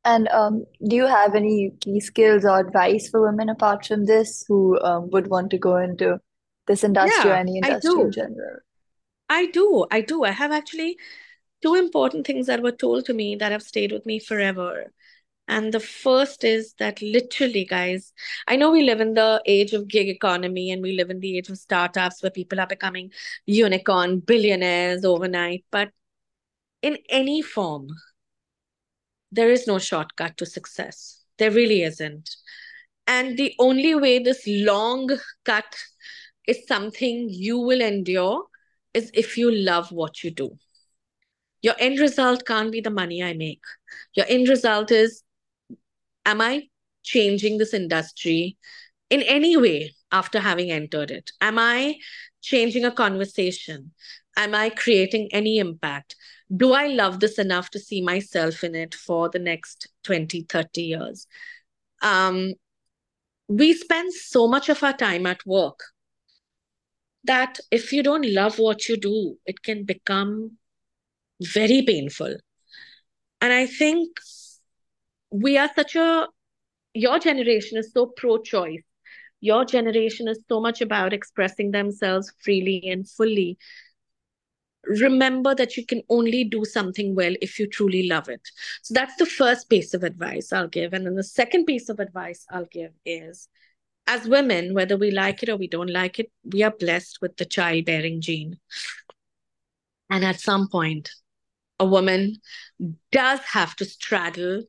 And 0.05 0.29
um, 0.29 0.63
do 0.87 0.95
you 0.95 1.07
have 1.07 1.35
any 1.35 1.73
key 1.81 1.99
skills 1.99 2.45
or 2.45 2.57
advice 2.57 3.09
for 3.09 3.21
women 3.21 3.49
apart 3.49 3.85
from 3.85 4.05
this 4.05 4.45
who 4.47 4.79
um, 4.79 5.09
would 5.09 5.27
want 5.27 5.51
to 5.51 5.57
go 5.57 5.75
into 5.75 6.21
this 6.67 6.85
industry 6.85 7.31
or 7.31 7.33
any 7.33 7.57
industry 7.57 7.99
in 7.99 8.11
general? 8.13 8.59
I 9.29 9.47
do. 9.47 9.85
I 9.91 10.01
do. 10.01 10.23
I 10.23 10.31
have 10.31 10.51
actually 10.51 10.97
two 11.61 11.75
important 11.75 12.25
things 12.25 12.47
that 12.47 12.61
were 12.61 12.71
told 12.71 13.05
to 13.05 13.13
me 13.13 13.35
that 13.35 13.51
have 13.51 13.63
stayed 13.63 13.91
with 13.91 14.05
me 14.05 14.19
forever. 14.19 14.93
And 15.49 15.73
the 15.73 15.79
first 15.79 16.43
is 16.43 16.73
that 16.79 17.01
literally, 17.01 17.63
guys, 17.65 18.13
I 18.47 18.57
know 18.57 18.71
we 18.71 18.83
live 18.83 18.99
in 18.99 19.13
the 19.13 19.41
age 19.45 19.73
of 19.73 19.87
gig 19.87 20.09
economy 20.09 20.71
and 20.71 20.81
we 20.81 20.91
live 20.93 21.09
in 21.09 21.21
the 21.21 21.37
age 21.37 21.49
of 21.49 21.57
startups 21.57 22.21
where 22.21 22.31
people 22.31 22.59
are 22.59 22.67
becoming 22.67 23.11
unicorn 23.45 24.19
billionaires 24.19 25.05
overnight. 25.05 25.63
But 25.71 25.91
in 26.81 26.97
any 27.09 27.41
form, 27.41 27.87
there 29.31 29.49
is 29.49 29.67
no 29.67 29.79
shortcut 29.79 30.37
to 30.37 30.45
success. 30.45 31.23
There 31.37 31.51
really 31.51 31.83
isn't. 31.83 32.35
And 33.07 33.37
the 33.37 33.53
only 33.57 33.95
way 33.95 34.19
this 34.19 34.43
long 34.45 35.09
cut 35.45 35.75
is 36.45 36.67
something 36.67 37.29
you 37.29 37.57
will 37.57 37.81
endure 37.81 38.47
is 38.97 39.11
if 39.13 39.37
you 39.37 39.51
love 39.51 39.91
what 39.91 40.23
you 40.23 40.31
do. 40.31 40.57
Your 41.61 41.75
end 41.79 41.99
result 41.99 42.45
can't 42.45 42.71
be 42.71 42.81
the 42.81 42.89
money 42.89 43.23
I 43.23 43.33
make. 43.33 43.63
Your 44.15 44.25
end 44.27 44.49
result 44.49 44.91
is 44.91 45.23
am 46.25 46.41
I 46.41 46.63
changing 47.03 47.57
this 47.57 47.73
industry 47.73 48.57
in 49.09 49.21
any 49.21 49.55
way 49.57 49.93
after 50.11 50.39
having 50.39 50.71
entered 50.71 51.11
it? 51.11 51.31
Am 51.41 51.57
I 51.57 51.95
changing 52.41 52.85
a 52.85 52.91
conversation? 52.91 53.91
Am 54.35 54.53
I 54.53 54.69
creating 54.69 55.29
any 55.31 55.57
impact? 55.57 56.15
Do 56.55 56.73
I 56.73 56.87
love 56.87 57.19
this 57.19 57.39
enough 57.39 57.69
to 57.71 57.79
see 57.79 58.01
myself 58.01 58.63
in 58.63 58.75
it 58.75 58.95
for 58.95 59.29
the 59.29 59.39
next 59.39 59.87
20, 60.03 60.45
30 60.47 60.81
years? 60.81 61.27
Um, 62.01 62.53
we 63.47 63.73
spend 63.73 64.13
so 64.13 64.47
much 64.47 64.69
of 64.69 64.83
our 64.83 64.93
time 64.93 65.25
at 65.25 65.45
work 65.45 65.79
that 67.27 67.59
if 67.71 67.93
you 67.93 68.03
don't 68.03 68.25
love 68.25 68.59
what 68.59 68.89
you 68.89 68.97
do, 68.97 69.37
it 69.45 69.61
can 69.61 69.83
become 69.83 70.57
very 71.41 71.81
painful. 71.81 72.35
And 73.41 73.53
I 73.53 73.67
think 73.67 74.17
we 75.31 75.57
are 75.57 75.69
such 75.75 75.95
a, 75.95 76.27
your 76.93 77.19
generation 77.19 77.77
is 77.77 77.91
so 77.93 78.07
pro 78.07 78.39
choice. 78.39 78.83
Your 79.39 79.65
generation 79.65 80.27
is 80.27 80.39
so 80.49 80.59
much 80.59 80.81
about 80.81 81.13
expressing 81.13 81.71
themselves 81.71 82.33
freely 82.43 82.89
and 82.89 83.07
fully. 83.07 83.57
Remember 84.83 85.53
that 85.53 85.77
you 85.77 85.85
can 85.85 86.01
only 86.09 86.43
do 86.43 86.65
something 86.65 87.13
well 87.13 87.35
if 87.41 87.59
you 87.59 87.67
truly 87.67 88.07
love 88.07 88.29
it. 88.29 88.41
So 88.81 88.93
that's 88.93 89.15
the 89.17 89.25
first 89.25 89.69
piece 89.69 89.93
of 89.93 90.03
advice 90.03 90.51
I'll 90.51 90.69
give. 90.69 90.93
And 90.93 91.05
then 91.05 91.15
the 91.15 91.23
second 91.23 91.65
piece 91.65 91.89
of 91.89 91.99
advice 91.99 92.45
I'll 92.49 92.69
give 92.71 92.93
is 93.05 93.47
as 94.07 94.27
women, 94.27 94.73
whether 94.73 94.97
we 94.97 95.11
like 95.11 95.43
it 95.43 95.49
or 95.49 95.57
we 95.57 95.67
don't 95.67 95.91
like 95.91 96.19
it, 96.19 96.31
we 96.43 96.63
are 96.63 96.71
blessed 96.71 97.19
with 97.21 97.37
the 97.37 97.45
childbearing 97.45 98.21
gene. 98.21 98.57
And 100.09 100.23
at 100.23 100.39
some 100.39 100.69
point, 100.69 101.11
a 101.79 101.85
woman 101.85 102.37
does 103.11 103.39
have 103.41 103.75
to 103.75 103.85
straddle 103.85 104.63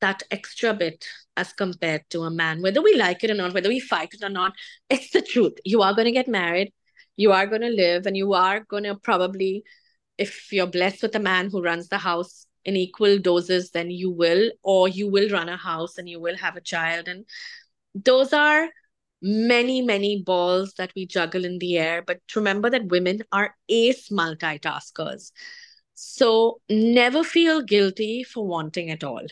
that 0.00 0.22
extra 0.30 0.74
bit 0.74 1.06
as 1.36 1.52
compared 1.52 2.02
to 2.10 2.22
a 2.22 2.30
man, 2.30 2.60
whether 2.60 2.82
we 2.82 2.94
like 2.96 3.24
it 3.24 3.30
or 3.30 3.34
not, 3.34 3.54
whether 3.54 3.68
we 3.68 3.80
fight 3.80 4.12
it 4.12 4.22
or 4.22 4.28
not. 4.28 4.52
It's 4.90 5.10
the 5.10 5.22
truth. 5.22 5.54
You 5.64 5.82
are 5.82 5.94
going 5.94 6.04
to 6.04 6.12
get 6.12 6.28
married, 6.28 6.72
you 7.16 7.32
are 7.32 7.46
going 7.46 7.62
to 7.62 7.68
live, 7.68 8.06
and 8.06 8.16
you 8.16 8.34
are 8.34 8.60
going 8.60 8.84
to 8.84 8.96
probably, 8.96 9.64
if 10.18 10.52
you're 10.52 10.66
blessed 10.66 11.02
with 11.02 11.14
a 11.14 11.20
man 11.20 11.50
who 11.50 11.62
runs 11.62 11.88
the 11.88 11.98
house 11.98 12.46
in 12.64 12.76
equal 12.76 13.18
doses, 13.18 13.70
then 13.70 13.90
you 13.90 14.10
will, 14.10 14.50
or 14.62 14.88
you 14.88 15.08
will 15.08 15.30
run 15.30 15.48
a 15.48 15.56
house 15.56 15.98
and 15.98 16.08
you 16.08 16.20
will 16.20 16.36
have 16.36 16.56
a 16.56 16.60
child. 16.60 17.08
And 17.08 17.24
those 17.94 18.32
are 18.32 18.68
many, 19.22 19.80
many 19.80 20.20
balls 20.20 20.74
that 20.74 20.92
we 20.96 21.06
juggle 21.06 21.44
in 21.44 21.58
the 21.58 21.78
air. 21.78 22.02
But 22.02 22.20
remember 22.34 22.68
that 22.70 22.86
women 22.86 23.22
are 23.30 23.54
ace 23.68 24.08
multitaskers. 24.08 25.30
So 25.94 26.60
never 26.68 27.22
feel 27.22 27.62
guilty 27.62 28.24
for 28.24 28.46
wanting 28.46 28.88
it 28.88 29.04
all. 29.04 29.24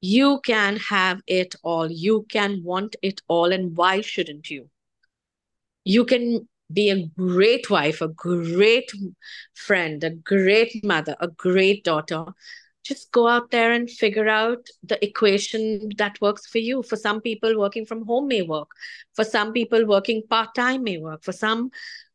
You 0.00 0.40
can 0.44 0.76
have 0.76 1.20
it 1.26 1.54
all. 1.64 1.90
You 1.90 2.26
can 2.28 2.62
want 2.62 2.94
it 3.02 3.22
all. 3.26 3.52
And 3.52 3.76
why 3.76 4.02
shouldn't 4.02 4.50
you? 4.50 4.68
You 5.84 6.04
can 6.04 6.48
be 6.72 6.90
a 6.90 7.06
great 7.06 7.70
wife, 7.70 8.02
a 8.02 8.08
great 8.08 8.92
friend, 9.54 10.04
a 10.04 10.10
great 10.10 10.84
mother, 10.84 11.16
a 11.18 11.28
great 11.28 11.82
daughter 11.82 12.26
just 12.88 13.12
go 13.12 13.28
out 13.28 13.50
there 13.50 13.72
and 13.72 13.90
figure 13.90 14.28
out 14.28 14.66
the 14.82 15.02
equation 15.04 15.90
that 15.98 16.18
works 16.20 16.46
for 16.46 16.58
you. 16.58 16.82
For 16.82 16.96
some 16.96 17.20
people, 17.20 17.58
working 17.58 17.84
from 17.84 18.06
home 18.06 18.28
may 18.28 18.42
work. 18.42 18.68
For 19.14 19.24
some 19.24 19.52
people, 19.52 19.86
working 19.86 20.22
part 20.28 20.54
time 20.54 20.84
may 20.84 20.96
work. 20.96 21.22
For 21.22 21.32
some, 21.32 21.70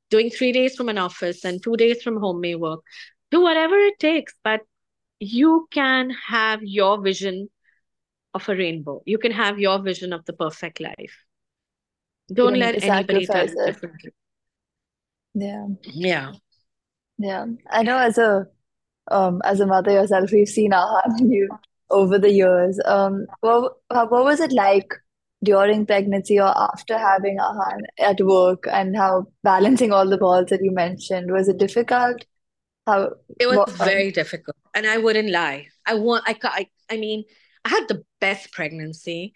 doing 0.10 0.32
three 0.32 0.52
days 0.52 0.76
from 0.76 0.90
an 0.90 0.98
office 0.98 1.46
and 1.46 1.62
two 1.62 1.76
days 1.78 2.02
from 2.02 2.18
home 2.18 2.42
may 2.42 2.56
work. 2.56 2.82
Do 3.30 3.42
whatever 3.42 3.76
it 3.76 4.00
takes, 4.00 4.34
but 4.44 4.62
you 5.20 5.68
can 5.72 6.10
have 6.10 6.62
your 6.64 7.02
vision 7.02 7.50
of 8.34 8.50
a 8.50 8.56
rainbow. 8.56 9.02
You 9.06 9.20
can 9.20 9.32
have 9.32 9.60
your 9.60 9.80
vision 9.82 10.12
of 10.12 10.26
the 10.26 10.34
perfect 10.34 10.80
life. 10.80 11.16
Don't 12.34 12.58
let 12.58 12.84
anybody 12.84 13.28
tell 13.28 13.48
you 13.48 13.66
differently. 13.66 14.12
Yeah. 15.36 15.68
Yeah. 15.84 16.34
Yeah. 17.18 17.46
I 17.70 17.84
know 17.84 17.98
as 17.98 18.18
a 18.18 18.48
um, 19.12 19.42
as 19.44 19.60
a 19.60 19.68
mother 19.68 19.92
yourself, 19.92 20.32
we've 20.32 20.48
seen 20.48 20.74
Ahan 20.74 21.20
and 21.20 21.32
you 21.32 21.50
over 21.89 22.18
the 22.18 22.32
years. 22.32 22.80
Um, 22.86 23.26
what, 23.42 23.74
what 23.89 24.12
was 24.12 24.39
it 24.39 24.52
like 24.52 24.94
during 25.44 25.86
pregnancy 25.86 26.39
or 26.39 26.54
after 26.58 26.98
having 26.98 27.39
Ahan 27.39 27.82
at 28.00 28.22
work 28.22 28.66
and 28.72 28.96
how 28.96 29.28
balancing 29.44 29.92
all 29.92 30.10
the 30.10 30.18
balls 30.18 30.50
that 30.50 30.63
you 30.63 30.72
mentioned? 30.72 31.32
Was 31.32 31.48
it 31.48 31.58
difficult? 31.58 32.26
How 32.88 33.12
It 33.39 33.48
was 33.48 33.58
what, 33.58 33.70
um, 33.70 33.76
very 33.86 34.12
difficult, 34.12 34.58
and 34.74 34.86
I 34.86 34.98
wouldn't 34.98 35.30
lie. 35.30 35.68
I 35.86 35.96
want. 35.96 36.24
I. 36.28 36.38
I. 36.44 36.68
I 36.89 36.98
mean, 36.98 37.24
I 37.63 37.70
had 37.70 37.88
the 37.88 38.04
best 38.20 38.52
pregnancy. 38.52 39.34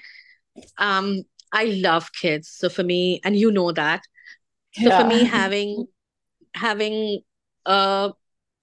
Um, 0.78 1.24
I 1.54 1.66
love 1.66 2.12
kids, 2.12 2.50
so 2.50 2.68
for 2.68 2.84
me, 2.84 3.22
and 3.24 3.38
you 3.38 3.52
know 3.52 3.72
that. 3.72 4.02
So 4.74 4.92
for 4.92 5.06
me, 5.06 5.24
having 5.24 5.88
having 6.54 7.22
a 7.66 8.12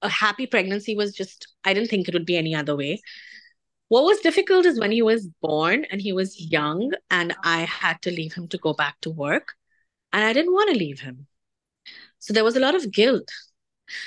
a 0.05 0.09
happy 0.09 0.47
pregnancy 0.47 0.95
was 0.95 1.15
just, 1.15 1.49
I 1.65 1.75
didn't 1.75 1.91
think 1.91 2.09
it 2.09 2.15
would 2.15 2.27
be 2.27 2.37
any 2.37 2.55
other 2.55 2.77
way. 2.77 3.01
What 3.89 4.05
was 4.05 4.21
difficult 4.21 4.67
is 4.67 4.81
when 4.81 4.93
he 4.93 5.03
was 5.03 5.29
born 5.43 5.85
and 5.91 6.01
he 6.01 6.13
was 6.13 6.41
young, 6.41 6.93
and 7.11 7.35
I 7.45 7.63
had 7.63 8.01
to 8.03 8.11
leave 8.11 8.35
him 8.35 8.49
to 8.49 8.59
go 8.59 8.73
back 8.75 9.01
to 9.03 9.11
work, 9.11 9.55
and 10.13 10.25
I 10.25 10.33
didn't 10.33 10.53
want 10.53 10.71
to 10.73 10.79
leave 10.79 11.01
him. 11.01 11.27
So 12.19 12.33
there 12.33 12.45
was 12.45 12.57
a 12.57 12.61
lot 12.61 12.75
of 12.75 12.91
guilt. 12.93 13.29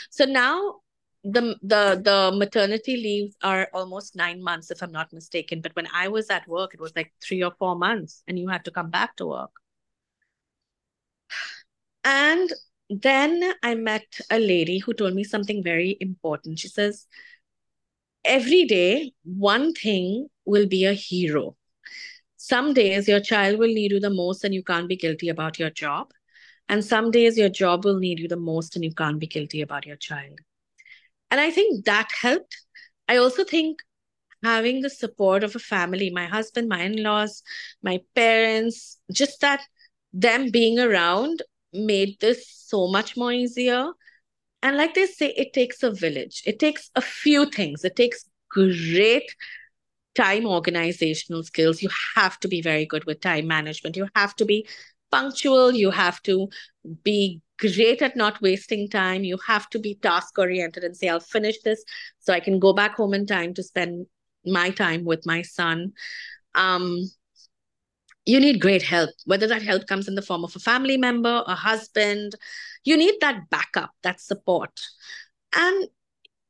So 0.09 0.25
now 0.25 0.81
the 1.23 1.57
the 1.61 2.01
the 2.03 2.31
maternity 2.35 2.97
leaves 2.97 3.35
are 3.43 3.69
almost 3.73 4.15
nine 4.15 4.41
months, 4.43 4.71
if 4.71 4.81
I'm 4.81 4.91
not 4.91 5.13
mistaken. 5.13 5.61
But 5.61 5.75
when 5.75 5.87
I 5.93 6.07
was 6.09 6.29
at 6.29 6.47
work, 6.47 6.73
it 6.73 6.79
was 6.79 6.93
like 6.95 7.13
three 7.21 7.43
or 7.43 7.53
four 7.59 7.75
months, 7.75 8.23
and 8.27 8.39
you 8.39 8.49
had 8.49 8.65
to 8.65 8.71
come 8.71 8.89
back 8.89 9.15
to 9.17 9.27
work. 9.27 9.51
And 12.03 12.51
then 12.89 13.53
I 13.63 13.75
met 13.75 14.05
a 14.29 14.39
lady 14.39 14.79
who 14.79 14.93
told 14.93 15.13
me 15.13 15.23
something 15.23 15.63
very 15.63 15.97
important. 15.99 16.59
She 16.59 16.67
says, 16.67 17.05
Every 18.23 18.65
day, 18.65 19.13
one 19.23 19.73
thing 19.73 20.27
will 20.45 20.67
be 20.67 20.85
a 20.85 20.93
hero. 20.93 21.55
Some 22.35 22.73
days 22.73 23.07
your 23.07 23.19
child 23.19 23.57
will 23.57 23.73
need 23.73 23.91
you 23.91 23.99
the 23.99 24.09
most 24.09 24.43
and 24.43 24.53
you 24.53 24.63
can't 24.63 24.89
be 24.89 24.95
guilty 24.95 25.29
about 25.29 25.59
your 25.59 25.69
job. 25.69 26.11
And 26.69 26.83
some 26.83 27.11
days 27.11 27.37
your 27.37 27.49
job 27.49 27.85
will 27.85 27.99
need 27.99 28.19
you 28.19 28.27
the 28.27 28.35
most 28.35 28.75
and 28.75 28.83
you 28.83 28.93
can't 28.93 29.19
be 29.19 29.27
guilty 29.27 29.61
about 29.61 29.85
your 29.85 29.95
child. 29.95 30.39
And 31.31 31.39
I 31.39 31.51
think 31.51 31.85
that 31.85 32.09
helped. 32.21 32.57
I 33.07 33.17
also 33.17 33.43
think 33.43 33.81
having 34.43 34.81
the 34.81 34.89
support 34.89 35.43
of 35.43 35.55
a 35.55 35.59
family, 35.59 36.09
my 36.09 36.25
husband, 36.25 36.67
my 36.67 36.83
in 36.83 37.01
laws, 37.01 37.43
my 37.81 38.01
parents, 38.15 38.97
just 39.11 39.41
that 39.41 39.61
them 40.13 40.51
being 40.51 40.79
around 40.79 41.41
made 41.77 42.19
this 42.19 42.49
so 42.49 42.87
much 42.87 43.17
more 43.17 43.31
easier. 43.31 43.91
And 44.61 44.77
like 44.77 44.95
they 44.95 45.05
say, 45.05 45.33
it 45.37 45.53
takes 45.53 45.83
a 45.83 45.91
village. 45.91 46.43
It 46.45 46.59
takes 46.59 46.89
a 46.95 47.01
few 47.01 47.45
things. 47.45 47.83
It 47.83 47.95
takes 47.95 48.25
great 48.49 49.33
time 50.15 50.45
organizational 50.45 51.43
skills. 51.43 51.81
You 51.81 51.89
have 52.15 52.39
to 52.39 52.47
be 52.47 52.61
very 52.61 52.85
good 52.85 53.05
with 53.05 53.21
time 53.21 53.47
management. 53.47 53.95
You 53.95 54.07
have 54.15 54.35
to 54.37 54.45
be 54.45 54.67
punctual. 55.11 55.71
You 55.71 55.91
have 55.91 56.21
to 56.23 56.49
be 57.03 57.41
great 57.59 58.01
at 58.01 58.15
not 58.15 58.41
wasting 58.41 58.89
time. 58.89 59.23
You 59.23 59.37
have 59.47 59.69
to 59.69 59.79
be 59.79 59.95
task 59.95 60.37
oriented 60.37 60.83
and 60.83 60.97
say, 60.97 61.09
I'll 61.09 61.19
finish 61.19 61.61
this 61.61 61.83
so 62.19 62.33
I 62.33 62.39
can 62.39 62.59
go 62.59 62.73
back 62.73 62.95
home 62.95 63.13
in 63.13 63.25
time 63.25 63.53
to 63.53 63.63
spend 63.63 64.07
my 64.45 64.71
time 64.71 65.05
with 65.05 65.25
my 65.25 65.41
son. 65.43 65.93
Um, 66.55 67.09
you 68.27 68.41
need 68.41 68.59
great 68.59 68.83
help, 68.83 69.09
whether 69.25 69.47
that 69.47 69.61
help 69.61 69.87
comes 69.87 70.09
in 70.09 70.15
the 70.15 70.21
form 70.21 70.43
of 70.43 70.53
a 70.53 70.59
family 70.59 70.97
member, 70.97 71.43
a 71.47 71.55
husband. 71.55 72.35
You 72.83 72.97
need 72.97 73.15
that 73.21 73.49
backup, 73.49 73.91
that 74.03 74.19
support. 74.19 74.81
And 75.55 75.87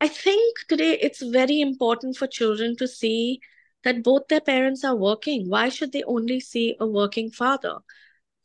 I 0.02 0.08
think 0.08 0.58
today 0.68 0.98
it's 1.00 1.22
very 1.22 1.62
important 1.62 2.18
for 2.18 2.26
children 2.26 2.76
to 2.78 2.88
see 2.88 3.42
that 3.84 4.04
both 4.04 4.28
their 4.28 4.42
parents 4.42 4.84
are 4.84 4.96
working. 4.96 5.50
Why 5.50 5.70
should 5.70 5.92
they 5.92 6.02
only 6.04 6.40
see 6.40 6.76
a 6.80 6.88
working 6.88 7.30
father? 7.30 7.76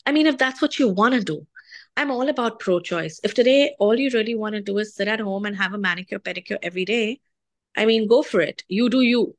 I 0.05 0.13
mean, 0.13 0.27
if 0.27 0.37
that's 0.37 0.61
what 0.61 0.79
you 0.79 0.89
want 0.89 1.15
to 1.15 1.21
do, 1.21 1.47
I'm 1.97 2.11
all 2.11 2.29
about 2.29 2.61
pro 2.61 2.81
choice. 2.81 3.19
If 3.25 3.33
today 3.33 3.75
all 3.79 3.99
you 3.99 4.11
really 4.13 4.35
want 4.35 4.57
to 4.57 4.61
do 4.61 4.77
is 4.77 4.95
sit 4.95 5.09
at 5.09 5.21
home 5.21 5.47
and 5.47 5.57
have 5.57 5.73
a 5.73 5.79
manicure, 5.79 6.19
pedicure 6.19 6.59
every 6.63 6.85
day, 6.85 7.21
I 7.75 7.87
mean, 7.87 8.09
go 8.09 8.23
for 8.23 8.43
it. 8.43 8.63
You 8.69 8.91
do 8.91 9.01
you. 9.01 9.37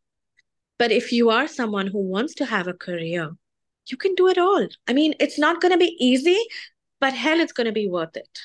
But 0.80 0.92
if 0.92 1.12
you 1.12 1.30
are 1.30 1.48
someone 1.48 1.86
who 1.86 2.00
wants 2.00 2.34
to 2.36 2.46
have 2.46 2.68
a 2.68 2.74
career, 2.74 3.32
you 3.88 3.98
can 3.98 4.16
do 4.16 4.28
it 4.28 4.38
all. 4.38 4.68
I 4.88 4.94
mean, 4.94 5.14
it's 5.20 5.40
not 5.40 5.62
going 5.62 5.72
to 5.72 5.78
be 5.78 5.96
easy, 6.00 6.40
but 7.00 7.14
hell, 7.14 7.40
it's 7.40 7.54
going 7.54 7.68
to 7.68 7.74
be 7.74 7.88
worth 7.88 8.16
it. 8.16 8.40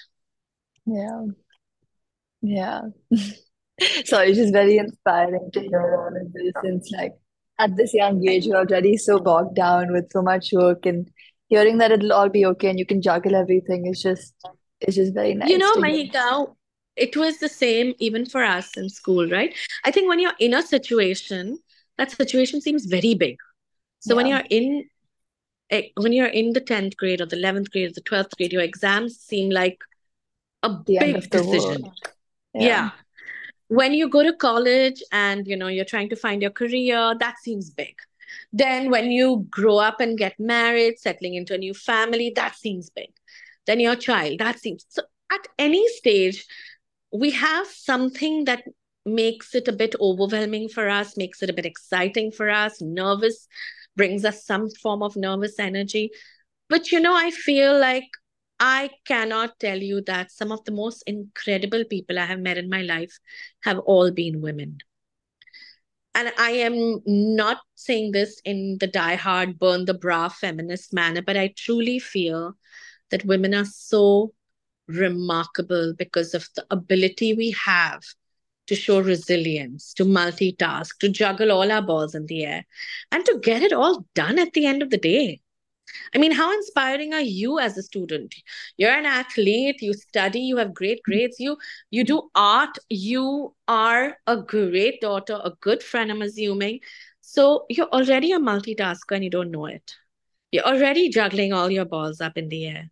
Yeah. 0.86 1.26
Yeah. 2.40 2.82
so 4.04 4.20
it's 4.20 4.38
just 4.38 4.52
very 4.52 4.78
inspiring 4.78 5.50
to 5.52 5.60
hear 5.60 5.96
all 5.96 6.16
of 6.16 6.32
this. 6.32 6.52
Since 6.62 6.90
like 6.90 7.14
at 7.58 7.76
this 7.76 7.94
young 7.94 8.26
age, 8.28 8.46
you're 8.46 8.56
already 8.56 8.96
so 8.96 9.18
bogged 9.18 9.56
down 9.56 9.92
with 9.92 10.10
so 10.12 10.22
much 10.22 10.50
work 10.52 10.86
and 10.86 11.10
hearing 11.48 11.78
that 11.78 11.90
it'll 11.90 12.12
all 12.12 12.28
be 12.28 12.46
okay 12.46 12.70
and 12.70 12.78
you 12.78 12.86
can 12.86 13.02
juggle 13.02 13.34
everything 13.34 13.86
is 13.86 14.02
just 14.02 14.34
it's 14.80 14.96
just 14.96 15.14
very 15.14 15.34
nice. 15.34 15.50
You 15.50 15.58
know. 15.58 15.74
Mahika, 15.74 16.54
it 16.96 17.16
was 17.16 17.38
the 17.38 17.48
same 17.48 17.94
even 17.98 18.26
for 18.26 18.42
us 18.42 18.76
in 18.76 18.88
school, 18.88 19.28
right? 19.28 19.54
I 19.84 19.90
think 19.90 20.08
when 20.08 20.18
you're 20.18 20.38
in 20.38 20.54
a 20.54 20.62
situation, 20.62 21.58
that 21.96 22.10
situation 22.10 22.60
seems 22.60 22.86
very 22.86 23.14
big. 23.14 23.36
So 24.00 24.14
when 24.14 24.26
you're 24.26 24.44
in 24.50 24.88
Eh, 25.70 25.88
when 25.96 26.12
you're 26.12 26.26
in 26.26 26.52
the 26.52 26.60
10th 26.60 26.96
grade 26.96 27.20
or 27.20 27.26
the 27.26 27.36
11th 27.36 27.70
grade 27.70 27.90
or 27.90 27.94
the 27.94 28.00
12th 28.00 28.36
grade, 28.36 28.52
your 28.52 28.62
exams 28.62 29.18
seem 29.18 29.50
like 29.50 29.78
a 30.62 30.70
The 30.86 30.98
big 30.98 31.30
decision. 31.30 31.90
Yeah. 32.54 32.66
Yeah. 32.66 32.90
When 33.68 33.92
you 33.92 34.08
go 34.08 34.22
to 34.22 34.32
college 34.32 35.02
and 35.12 35.46
you 35.46 35.56
know 35.56 35.68
you're 35.68 35.84
trying 35.84 36.08
to 36.08 36.16
find 36.16 36.40
your 36.40 36.50
career, 36.50 37.14
that 37.20 37.36
seems 37.38 37.70
big. 37.70 37.94
Then 38.52 38.90
when 38.90 39.10
you 39.10 39.46
grow 39.50 39.78
up 39.78 40.00
and 40.00 40.16
get 40.16 40.38
married, 40.40 40.98
settling 40.98 41.34
into 41.34 41.54
a 41.54 41.58
new 41.58 41.74
family, 41.74 42.32
that 42.36 42.56
seems 42.56 42.88
big. 42.88 43.10
Then 43.66 43.80
your 43.80 43.96
child, 43.96 44.38
that 44.38 44.58
seems 44.58 44.86
so 44.88 45.02
at 45.30 45.46
any 45.58 45.86
stage, 45.88 46.46
we 47.12 47.30
have 47.32 47.66
something 47.66 48.44
that 48.44 48.64
makes 49.04 49.54
it 49.54 49.68
a 49.68 49.72
bit 49.72 49.94
overwhelming 50.00 50.68
for 50.68 50.88
us, 50.88 51.16
makes 51.16 51.42
it 51.42 51.50
a 51.50 51.52
bit 51.52 51.66
exciting 51.66 52.30
for 52.30 52.48
us, 52.48 52.80
nervous, 52.80 53.46
brings 53.98 54.24
us 54.24 54.46
some 54.46 54.70
form 54.70 55.02
of 55.02 55.16
nervous 55.16 55.58
energy. 55.58 56.10
But 56.70 56.90
you 56.90 57.00
know, 57.00 57.14
I 57.14 57.30
feel 57.30 57.78
like 57.78 58.08
I 58.58 58.90
cannot 59.04 59.58
tell 59.60 59.78
you 59.78 60.00
that 60.06 60.32
some 60.32 60.50
of 60.50 60.64
the 60.64 60.72
most 60.72 61.02
incredible 61.06 61.84
people 61.84 62.18
I 62.18 62.24
have 62.24 62.40
met 62.40 62.58
in 62.58 62.70
my 62.70 62.82
life 62.82 63.18
have 63.64 63.78
all 63.80 64.10
been 64.10 64.40
women. 64.40 64.78
And 66.14 66.32
I 66.38 66.50
am 66.50 67.00
not 67.06 67.58
saying 67.76 68.12
this 68.12 68.40
in 68.44 68.78
the 68.80 68.88
die-hard, 68.88 69.58
burn 69.58 69.84
the 69.84 69.94
bra 69.94 70.28
feminist 70.28 70.92
manner, 70.92 71.22
but 71.22 71.36
I 71.36 71.54
truly 71.56 72.00
feel 72.00 72.56
that 73.10 73.24
women 73.24 73.54
are 73.54 73.64
so 73.64 74.32
remarkable 74.88 75.94
because 75.96 76.34
of 76.34 76.48
the 76.56 76.66
ability 76.70 77.34
we 77.34 77.52
have 77.64 78.02
to 78.68 78.74
show 78.76 79.00
resilience, 79.00 79.92
to 79.94 80.04
multitask, 80.04 80.98
to 81.00 81.08
juggle 81.08 81.52
all 81.52 81.70
our 81.70 81.82
balls 81.82 82.14
in 82.14 82.26
the 82.26 82.44
air, 82.44 82.64
and 83.12 83.24
to 83.26 83.38
get 83.42 83.62
it 83.62 83.72
all 83.72 84.06
done 84.14 84.38
at 84.38 84.52
the 84.52 84.66
end 84.66 84.82
of 84.82 84.90
the 84.90 84.98
day. 84.98 85.40
I 86.14 86.18
mean, 86.18 86.32
how 86.32 86.52
inspiring 86.52 87.14
are 87.14 87.20
you 87.20 87.58
as 87.58 87.76
a 87.78 87.82
student? 87.82 88.34
You're 88.76 88.92
an 88.92 89.06
athlete, 89.06 89.82
you 89.82 89.94
study, 89.94 90.40
you 90.40 90.58
have 90.58 90.74
great 90.74 91.02
grades, 91.02 91.40
you 91.40 91.56
you 91.90 92.04
do 92.04 92.30
art, 92.34 92.78
you 92.88 93.54
are 93.66 94.18
a 94.26 94.36
great 94.36 95.00
daughter, 95.00 95.40
a 95.42 95.52
good 95.60 95.82
friend, 95.82 96.10
I'm 96.10 96.22
assuming. 96.22 96.80
So 97.22 97.66
you're 97.68 97.88
already 97.88 98.32
a 98.32 98.38
multitasker 98.38 99.12
and 99.12 99.24
you 99.24 99.30
don't 99.30 99.50
know 99.50 99.66
it. 99.66 99.94
You're 100.50 100.64
already 100.64 101.08
juggling 101.10 101.52
all 101.52 101.70
your 101.70 101.84
balls 101.84 102.20
up 102.20 102.36
in 102.36 102.48
the 102.48 102.66
air. 102.66 102.90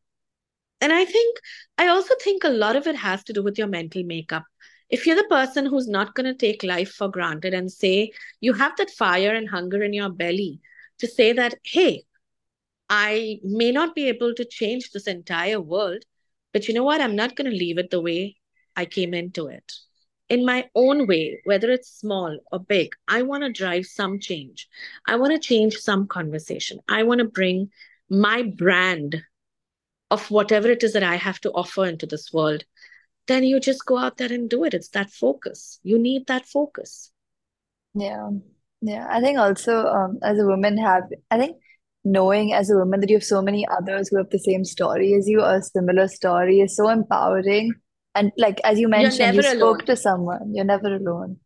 And 0.80 0.92
I 0.92 1.04
think, 1.06 1.38
I 1.78 1.88
also 1.88 2.14
think 2.22 2.44
a 2.44 2.50
lot 2.50 2.76
of 2.76 2.86
it 2.86 2.96
has 2.96 3.24
to 3.24 3.32
do 3.32 3.42
with 3.42 3.58
your 3.58 3.66
mental 3.66 4.04
makeup. 4.04 4.44
If 4.88 5.06
you're 5.06 5.16
the 5.16 5.24
person 5.24 5.66
who's 5.66 5.88
not 5.88 6.14
going 6.14 6.26
to 6.26 6.34
take 6.34 6.62
life 6.62 6.92
for 6.92 7.08
granted 7.08 7.54
and 7.54 7.70
say, 7.70 8.12
you 8.40 8.52
have 8.52 8.76
that 8.76 8.90
fire 8.90 9.34
and 9.34 9.48
hunger 9.48 9.82
in 9.82 9.92
your 9.92 10.10
belly 10.10 10.60
to 10.98 11.06
say 11.06 11.32
that, 11.32 11.54
hey, 11.64 12.04
I 12.88 13.40
may 13.42 13.72
not 13.72 13.94
be 13.94 14.08
able 14.08 14.34
to 14.34 14.44
change 14.44 14.92
this 14.92 15.06
entire 15.06 15.60
world, 15.60 16.04
but 16.52 16.68
you 16.68 16.74
know 16.74 16.84
what? 16.84 17.00
I'm 17.00 17.16
not 17.16 17.34
going 17.34 17.50
to 17.50 17.56
leave 17.56 17.78
it 17.78 17.90
the 17.90 18.00
way 18.00 18.36
I 18.76 18.84
came 18.84 19.12
into 19.12 19.48
it. 19.48 19.72
In 20.28 20.44
my 20.44 20.68
own 20.74 21.06
way, 21.06 21.40
whether 21.44 21.70
it's 21.70 22.00
small 22.00 22.38
or 22.52 22.60
big, 22.60 22.90
I 23.08 23.22
want 23.22 23.42
to 23.42 23.52
drive 23.52 23.86
some 23.86 24.18
change. 24.18 24.68
I 25.06 25.16
want 25.16 25.32
to 25.32 25.38
change 25.38 25.76
some 25.76 26.06
conversation. 26.06 26.78
I 26.88 27.02
want 27.02 27.18
to 27.18 27.24
bring 27.24 27.70
my 28.08 28.42
brand 28.42 29.22
of 30.10 30.30
whatever 30.30 30.70
it 30.70 30.82
is 30.82 30.92
that 30.92 31.02
I 31.02 31.16
have 31.16 31.40
to 31.40 31.50
offer 31.52 31.84
into 31.84 32.06
this 32.06 32.32
world. 32.32 32.64
Then 33.26 33.44
you 33.44 33.60
just 33.60 33.84
go 33.86 33.98
out 33.98 34.16
there 34.18 34.32
and 34.32 34.48
do 34.48 34.64
it. 34.64 34.74
It's 34.74 34.88
that 34.90 35.10
focus. 35.10 35.80
You 35.82 35.98
need 35.98 36.26
that 36.28 36.46
focus. 36.46 37.12
Yeah. 37.94 38.30
Yeah. 38.80 39.06
I 39.10 39.20
think 39.20 39.38
also 39.38 39.86
um 39.86 40.18
as 40.22 40.38
a 40.38 40.44
woman 40.46 40.78
have 40.78 41.04
I 41.30 41.38
think 41.38 41.56
knowing 42.04 42.52
as 42.52 42.70
a 42.70 42.76
woman 42.76 43.00
that 43.00 43.10
you 43.10 43.16
have 43.16 43.24
so 43.24 43.42
many 43.42 43.66
others 43.68 44.08
who 44.08 44.18
have 44.18 44.30
the 44.30 44.38
same 44.38 44.64
story 44.64 45.14
as 45.14 45.26
you, 45.28 45.40
or 45.40 45.56
a 45.56 45.62
similar 45.62 46.06
story 46.08 46.60
is 46.60 46.76
so 46.76 46.88
empowering. 46.88 47.72
And 48.14 48.32
like 48.38 48.60
as 48.64 48.78
you 48.78 48.88
mentioned, 48.88 49.34
you 49.34 49.42
never 49.42 49.42
spoke 49.42 49.82
alone. 49.82 49.86
to 49.86 49.96
someone. 49.96 50.54
You're 50.54 50.64
never 50.64 50.94
alone. 50.94 51.38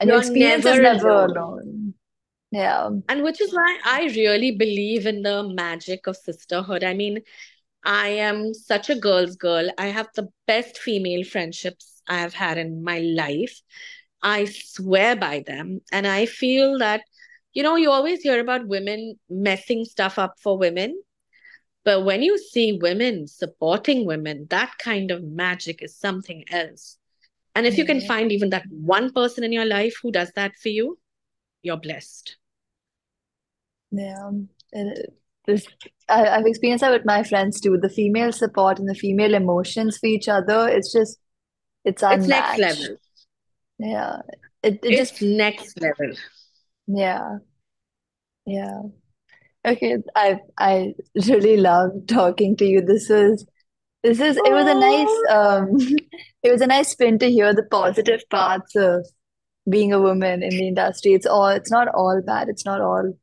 And 0.00 0.08
your 0.08 0.18
You're 0.18 0.20
experience 0.20 0.64
is 0.64 0.78
never 0.78 0.82
never 0.82 1.08
alone. 1.08 1.30
alone. 1.36 1.94
Yeah. 2.50 2.90
And 3.08 3.22
which 3.24 3.40
is 3.40 3.52
why 3.52 3.78
I 3.84 4.04
really 4.14 4.52
believe 4.52 5.06
in 5.06 5.22
the 5.22 5.42
magic 5.42 6.06
of 6.06 6.16
sisterhood. 6.16 6.84
I 6.84 6.94
mean, 6.94 7.20
I 7.84 8.08
am 8.08 8.54
such 8.54 8.90
a 8.90 8.96
girl's 8.96 9.36
girl. 9.36 9.70
I 9.78 9.86
have 9.86 10.08
the 10.14 10.28
best 10.46 10.78
female 10.78 11.24
friendships 11.24 12.02
I 12.08 12.18
have 12.18 12.34
had 12.34 12.58
in 12.58 12.82
my 12.82 12.98
life. 12.98 13.60
I 14.22 14.46
swear 14.46 15.16
by 15.16 15.44
them. 15.46 15.80
And 15.92 16.06
I 16.06 16.26
feel 16.26 16.78
that, 16.78 17.02
you 17.52 17.62
know, 17.62 17.76
you 17.76 17.90
always 17.90 18.22
hear 18.22 18.40
about 18.40 18.66
women 18.66 19.18
messing 19.30 19.84
stuff 19.84 20.18
up 20.18 20.34
for 20.42 20.58
women. 20.58 21.00
But 21.84 22.04
when 22.04 22.22
you 22.22 22.36
see 22.36 22.78
women 22.80 23.26
supporting 23.26 24.04
women, 24.04 24.46
that 24.50 24.76
kind 24.78 25.10
of 25.10 25.22
magic 25.22 25.82
is 25.82 25.96
something 25.96 26.44
else. 26.50 26.98
And 27.54 27.66
if 27.66 27.78
you 27.78 27.84
can 27.84 28.00
find 28.00 28.30
even 28.30 28.50
that 28.50 28.64
one 28.70 29.12
person 29.12 29.42
in 29.42 29.52
your 29.52 29.64
life 29.64 29.94
who 30.02 30.12
does 30.12 30.30
that 30.36 30.54
for 30.56 30.68
you, 30.68 30.98
you're 31.62 31.80
blessed. 31.80 32.36
Yeah. 33.90 34.30
It- 34.72 35.17
This, 35.48 35.66
I, 36.10 36.26
I've 36.26 36.46
experienced 36.46 36.82
that 36.82 36.92
with 36.92 37.06
my 37.06 37.24
friends 37.24 37.58
too. 37.58 37.78
The 37.80 37.88
female 37.88 38.32
support 38.32 38.78
and 38.78 38.86
the 38.86 38.94
female 38.94 39.32
emotions 39.32 39.96
for 39.96 40.06
each 40.06 40.28
other, 40.28 40.68
it's 40.68 40.92
just, 40.92 41.18
it's 41.86 42.02
unmatched. 42.02 42.20
It's 42.20 42.28
next 42.28 42.80
level. 42.80 42.96
Yeah. 43.78 44.16
It, 44.62 44.80
it 44.82 44.96
just, 44.98 45.22
next 45.22 45.80
level. 45.80 46.14
yeah. 46.86 47.38
Yeah. 48.44 48.82
Okay. 49.66 49.96
I, 50.14 50.40
I 50.58 50.92
really 51.16 51.56
love 51.56 51.92
talking 52.06 52.54
to 52.58 52.66
you. 52.66 52.82
This 52.82 53.08
was, 53.08 53.46
this 54.02 54.20
is, 54.20 54.36
it 54.36 54.52
was 54.52 54.66
a 54.66 54.74
nice, 54.74 55.16
um, 55.30 55.78
it 56.42 56.52
was 56.52 56.60
a 56.60 56.66
nice 56.66 56.88
spin 56.88 57.18
to 57.20 57.30
hear 57.30 57.54
the 57.54 57.64
positive 57.70 58.20
parts 58.28 58.76
of 58.76 59.06
being 59.66 59.94
a 59.94 60.00
woman 60.00 60.42
in 60.42 60.50
the 60.50 60.68
industry. 60.68 61.14
It's 61.14 61.26
all, 61.26 61.48
it's 61.48 61.70
not 61.70 61.88
all 61.88 62.20
bad. 62.20 62.50
It's 62.50 62.66
not 62.66 62.82
all 62.82 63.14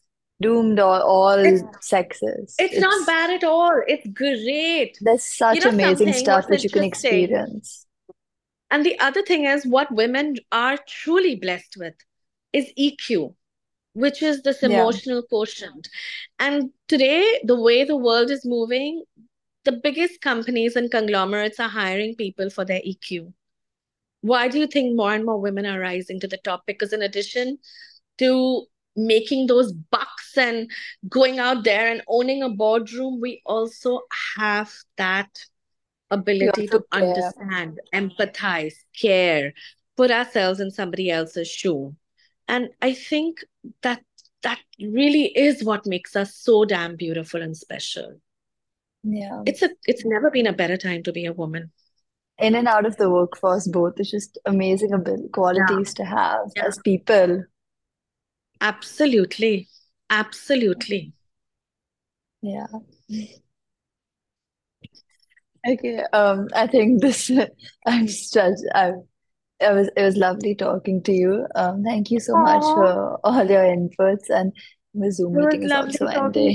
doomed 0.42 0.80
or 0.80 1.02
all 1.02 1.30
it's 1.32 1.62
sexist. 1.88 2.56
it's 2.60 2.78
not 2.78 3.08
bad 3.08 3.30
at 3.32 3.44
all. 3.44 3.82
It's 3.88 4.08
great. 4.08 4.98
there's 5.02 5.24
You 5.24 5.38
such 5.38 5.64
know 5.64 5.70
amazing 5.70 6.14
stuff 6.14 6.48
that 6.50 6.64
you 6.64 6.70
can 6.70 6.84
experience. 6.84 7.86
and 8.72 8.86
the 8.86 9.00
other 9.00 9.24
thing 9.24 9.46
is 9.46 9.66
what 9.66 9.92
women 9.94 10.36
are 10.52 10.78
truly 10.88 11.36
blessed 11.36 11.78
with 11.78 11.94
is 12.52 12.72
EQ, 12.78 13.36
which 13.94 14.22
is 14.22 14.42
this 14.44 14.62
Yeah. 14.62 14.70
emotional 14.70 15.24
quotient. 15.24 15.88
And 16.40 16.72
today, 16.88 17.40
the 17.44 17.60
way 17.60 17.84
the 17.84 17.98
world 17.98 18.30
is 18.32 18.46
moving, 18.46 19.04
the 19.64 19.72
biggest 19.72 20.22
companies 20.22 20.76
and 20.76 20.92
conglomerates 20.92 21.60
are 21.60 21.70
hiring 21.70 22.16
people 22.16 22.50
for 22.50 22.66
their 22.66 22.82
EQ. 22.86 23.34
Why 24.22 24.48
do 24.48 24.60
you 24.60 24.68
think 24.68 24.96
more 24.96 25.14
and 25.14 25.26
more 25.26 25.40
women 25.40 25.66
are 25.66 25.80
rising 25.80 26.20
to 26.20 26.28
the 26.28 26.38
top? 26.38 26.66
Because 26.66 26.94
in 26.94 27.02
addition 27.02 27.60
to 28.18 28.66
making 28.96 29.48
those 29.48 29.72
bucks 29.74 30.38
and 30.38 30.70
going 31.10 31.40
out 31.40 31.64
there 31.64 31.92
and 31.92 32.02
owning 32.08 32.44
a 32.44 32.50
boardroom, 32.50 33.20
we 33.22 33.42
also 33.46 34.02
have 34.38 34.72
that 34.98 35.30
ability 36.12 36.68
to 36.68 36.84
care. 36.92 37.02
understand, 37.04 37.80
empathize, 37.94 38.76
care, 39.00 39.54
put 39.98 40.12
ourselves 40.12 40.60
in 40.60 40.72
somebody 40.72 41.10
else's 41.10 41.48
shoe. 41.50 41.96
And 42.48 42.70
I 42.82 42.94
think 42.94 43.44
that 43.82 44.04
that 44.44 44.60
really 44.80 45.26
is 45.36 45.64
what 45.64 45.86
makes 45.88 46.16
us 46.16 46.36
so 46.36 46.66
damn 46.66 46.96
beautiful 46.96 47.42
and 47.42 47.58
special. 47.58 48.20
Yeah. 49.04 49.42
It's 49.46 49.62
a 49.62 49.70
it's 49.86 50.06
never 50.06 50.30
been 50.32 50.48
a 50.48 50.54
better 50.54 50.78
time 50.78 51.04
to 51.04 51.12
be 51.12 51.26
a 51.26 51.34
woman. 51.34 51.72
In 52.38 52.54
and 52.56 52.68
out 52.68 52.86
of 52.86 52.98
the 52.98 53.10
workforce, 53.10 53.68
both 53.68 54.00
is 54.00 54.12
just 54.12 54.38
amazing 54.46 54.94
abil 54.94 55.18
Yeah. 55.22 55.28
qualities 55.32 55.94
to 55.96 56.06
have 56.06 56.52
Yeah. 56.56 56.66
as 56.66 56.78
people. 56.84 57.44
Absolutely. 58.62 59.68
Absolutely. 60.10 61.14
Yeah. 62.42 62.68
Okay. 65.68 66.04
Um, 66.14 66.48
I 66.56 66.68
think 66.68 67.02
this 67.02 67.32
I'm 67.86 68.08
stretched. 68.08 68.64
I'm 68.74 69.04
it 69.60 69.74
was 69.74 69.90
it 69.96 70.02
was 70.04 70.18
lovely 70.18 70.56
talking 70.56 71.02
to 71.04 71.12
you. 71.14 71.48
Um, 71.56 71.84
thank 71.84 72.12
you 72.12 72.20
so 72.20 72.38
much 72.38 72.74
for 72.74 73.20
all 73.24 73.46
your 73.50 73.64
inputs, 73.64 74.30
and 74.30 74.54
the 74.94 75.12
Zoom 75.12 75.38
meeting 75.38 75.64
is 75.64 75.74
also 75.76 76.06
ending. 76.08 76.54